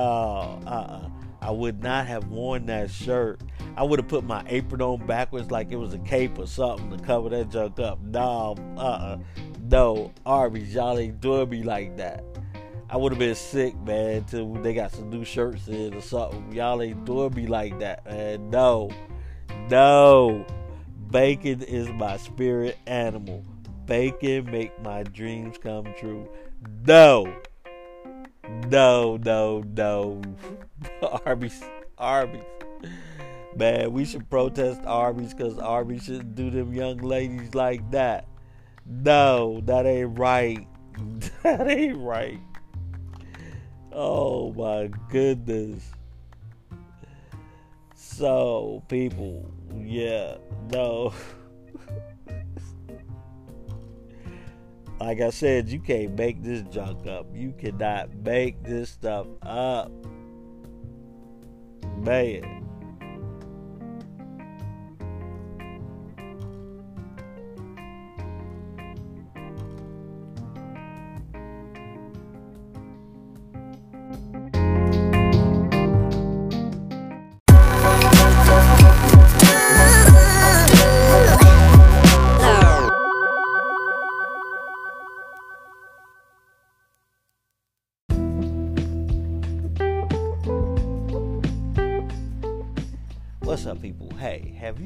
uh-uh. 0.65 1.09
I 1.41 1.51
would 1.51 1.83
not 1.83 2.07
have 2.07 2.27
worn 2.27 2.65
that 2.67 2.89
shirt. 2.89 3.41
I 3.75 3.83
would 3.83 3.99
have 3.99 4.07
put 4.07 4.23
my 4.23 4.43
apron 4.47 4.81
on 4.81 5.05
backwards 5.05 5.51
like 5.51 5.71
it 5.71 5.75
was 5.75 5.93
a 5.93 5.99
cape 5.99 6.39
or 6.39 6.47
something 6.47 6.97
to 6.97 7.03
cover 7.03 7.29
that 7.29 7.49
junk 7.49 7.79
up. 7.79 8.01
No, 8.01 8.55
uh-uh. 8.77 9.17
No, 9.69 10.13
Arby's, 10.25 10.73
y'all 10.73 10.97
ain't 10.97 11.19
doing 11.19 11.49
me 11.49 11.63
like 11.63 11.97
that. 11.97 12.23
I 12.89 12.97
would 12.97 13.11
have 13.11 13.19
been 13.19 13.33
sick, 13.33 13.75
man, 13.79 14.23
till 14.25 14.53
they 14.53 14.73
got 14.73 14.91
some 14.91 15.09
new 15.09 15.25
shirts 15.25 15.67
in 15.67 15.93
or 15.95 16.01
something. 16.01 16.51
Y'all 16.53 16.81
ain't 16.81 17.05
doing 17.05 17.33
me 17.33 17.47
like 17.47 17.79
that, 17.79 18.05
man. 18.05 18.49
No. 18.49 18.91
No. 19.69 20.45
Bacon 21.09 21.61
is 21.63 21.89
my 21.89 22.17
spirit 22.17 22.77
animal. 22.85 23.43
Bacon 23.85 24.45
make 24.51 24.79
my 24.81 25.03
dreams 25.03 25.57
come 25.57 25.93
true. 25.99 26.29
No. 26.85 27.33
No, 28.69 29.17
no, 29.17 29.63
no. 29.75 30.21
Arby's. 31.25 31.63
Arby's. 31.97 32.43
Man, 33.55 33.93
we 33.93 34.05
should 34.05 34.29
protest 34.29 34.81
Arby's 34.85 35.33
because 35.33 35.59
Arby's 35.59 36.03
shouldn't 36.03 36.35
do 36.35 36.49
them 36.49 36.73
young 36.73 36.97
ladies 36.97 37.53
like 37.53 37.89
that. 37.91 38.27
No, 38.85 39.61
that 39.65 39.85
ain't 39.85 40.17
right. 40.17 40.67
That 41.43 41.67
ain't 41.67 41.97
right. 41.97 42.39
Oh 43.91 44.53
my 44.53 44.89
goodness. 45.09 45.83
So, 47.95 48.83
people, 48.87 49.51
yeah, 49.75 50.37
no. 50.71 51.13
like 55.03 55.19
I 55.19 55.31
said, 55.31 55.67
you 55.67 55.81
can't 55.81 56.17
make 56.17 56.41
this 56.41 56.61
junk 56.71 57.05
up. 57.07 57.27
You 57.33 57.51
cannot 57.51 58.15
make 58.15 58.63
this 58.63 58.89
stuff 58.89 59.27
up. 59.41 59.91
Man. 61.97 62.62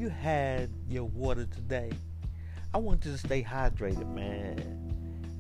You 0.08 0.14
had 0.14 0.70
your 0.88 1.04
water 1.04 1.46
today? 1.46 1.92
I 2.74 2.78
want 2.78 3.04
you 3.04 3.12
to 3.12 3.18
stay 3.18 3.44
hydrated, 3.44 4.08
man. 4.16 4.94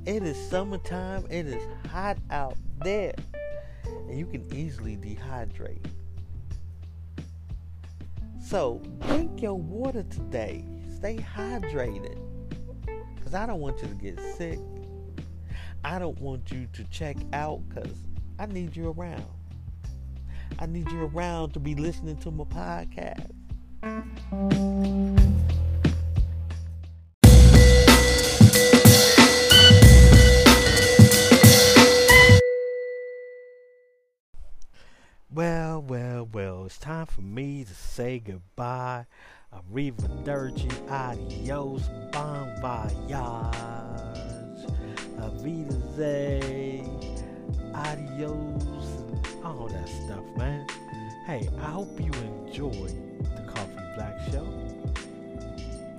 It 0.05 0.23
is 0.23 0.37
summertime, 0.49 1.25
it 1.29 1.47
is 1.47 1.63
hot 1.89 2.17
out 2.31 2.57
there, 2.83 3.13
and 3.85 4.19
you 4.19 4.25
can 4.25 4.45
easily 4.53 4.97
dehydrate. 4.97 5.85
So, 8.43 8.81
drink 9.07 9.41
your 9.41 9.53
water 9.53 10.03
today. 10.03 10.65
Stay 10.97 11.15
hydrated. 11.15 12.17
Because 13.15 13.35
I 13.35 13.45
don't 13.45 13.61
want 13.61 13.81
you 13.81 13.87
to 13.87 13.95
get 13.95 14.19
sick. 14.35 14.59
I 15.85 15.97
don't 15.97 16.19
want 16.19 16.51
you 16.51 16.67
to 16.73 16.83
check 16.85 17.15
out 17.31 17.61
because 17.69 17.95
I 18.37 18.47
need 18.47 18.75
you 18.75 18.89
around. 18.89 19.23
I 20.59 20.65
need 20.65 20.91
you 20.91 21.05
around 21.05 21.53
to 21.53 21.61
be 21.61 21.73
listening 21.73 22.17
to 22.17 22.31
my 22.31 22.43
podcast. 22.43 23.36
Well, 23.83 24.09
well, 35.81 36.27
well, 36.33 36.65
it's 36.65 36.79
time 36.79 37.05
for 37.05 37.21
me 37.21 37.63
to 37.65 37.73
say 37.73 38.19
goodbye. 38.19 39.05
Arrivederci, 39.53 40.71
adios, 40.89 41.83
bon 42.11 42.55
voyage, 42.59 43.11
Avidaze, 45.19 46.83
adios, 47.75 48.65
all 49.43 49.67
that 49.67 49.87
stuff, 49.87 50.25
man. 50.35 50.65
Hey, 51.27 51.47
I 51.59 51.65
hope 51.65 51.99
you 51.99 52.11
Coffee 52.57 53.07
Black 53.97 54.15
Show. 54.31 54.45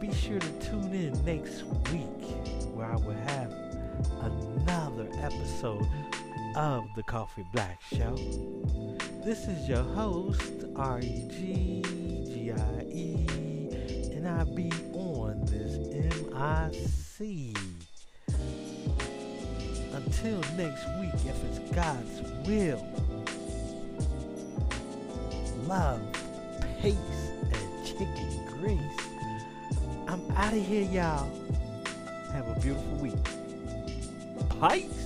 Be 0.01 0.15
sure 0.15 0.39
to 0.39 0.53
tune 0.61 0.93
in 0.95 1.13
next 1.25 1.65
week 1.91 2.23
where 2.73 2.87
I 2.87 2.95
will 2.95 3.13
have 3.27 3.53
another 4.23 5.09
episode 5.21 5.85
of 6.55 6.85
the 6.95 7.03
Coffee 7.03 7.45
Black 7.53 7.81
Show. 7.93 8.15
This 9.25 9.49
is 9.49 9.69
your 9.69 9.83
host, 9.83 10.65
R-E-G-G-I-E, 10.77 11.83
and 14.15 14.29
I 14.29 14.45
be 14.45 14.71
on 14.93 15.45
this 15.47 15.77
M-I-C. 16.23 17.53
Until 19.93 20.41
next 20.57 20.87
week, 21.01 21.15
if 21.27 21.43
it's 21.47 21.59
God's 21.75 22.23
will, 22.47 22.87
love, 25.67 26.01
peace, 26.81 27.28
and 28.07 28.47
grease. 28.47 28.79
I'm 30.07 30.31
out 30.33 30.53
of 30.53 30.65
here, 30.65 30.83
y'all. 30.83 31.29
Have 32.33 32.49
a 32.49 32.61
beautiful 32.61 32.97
week. 32.99 33.15
Peace. 34.61 34.98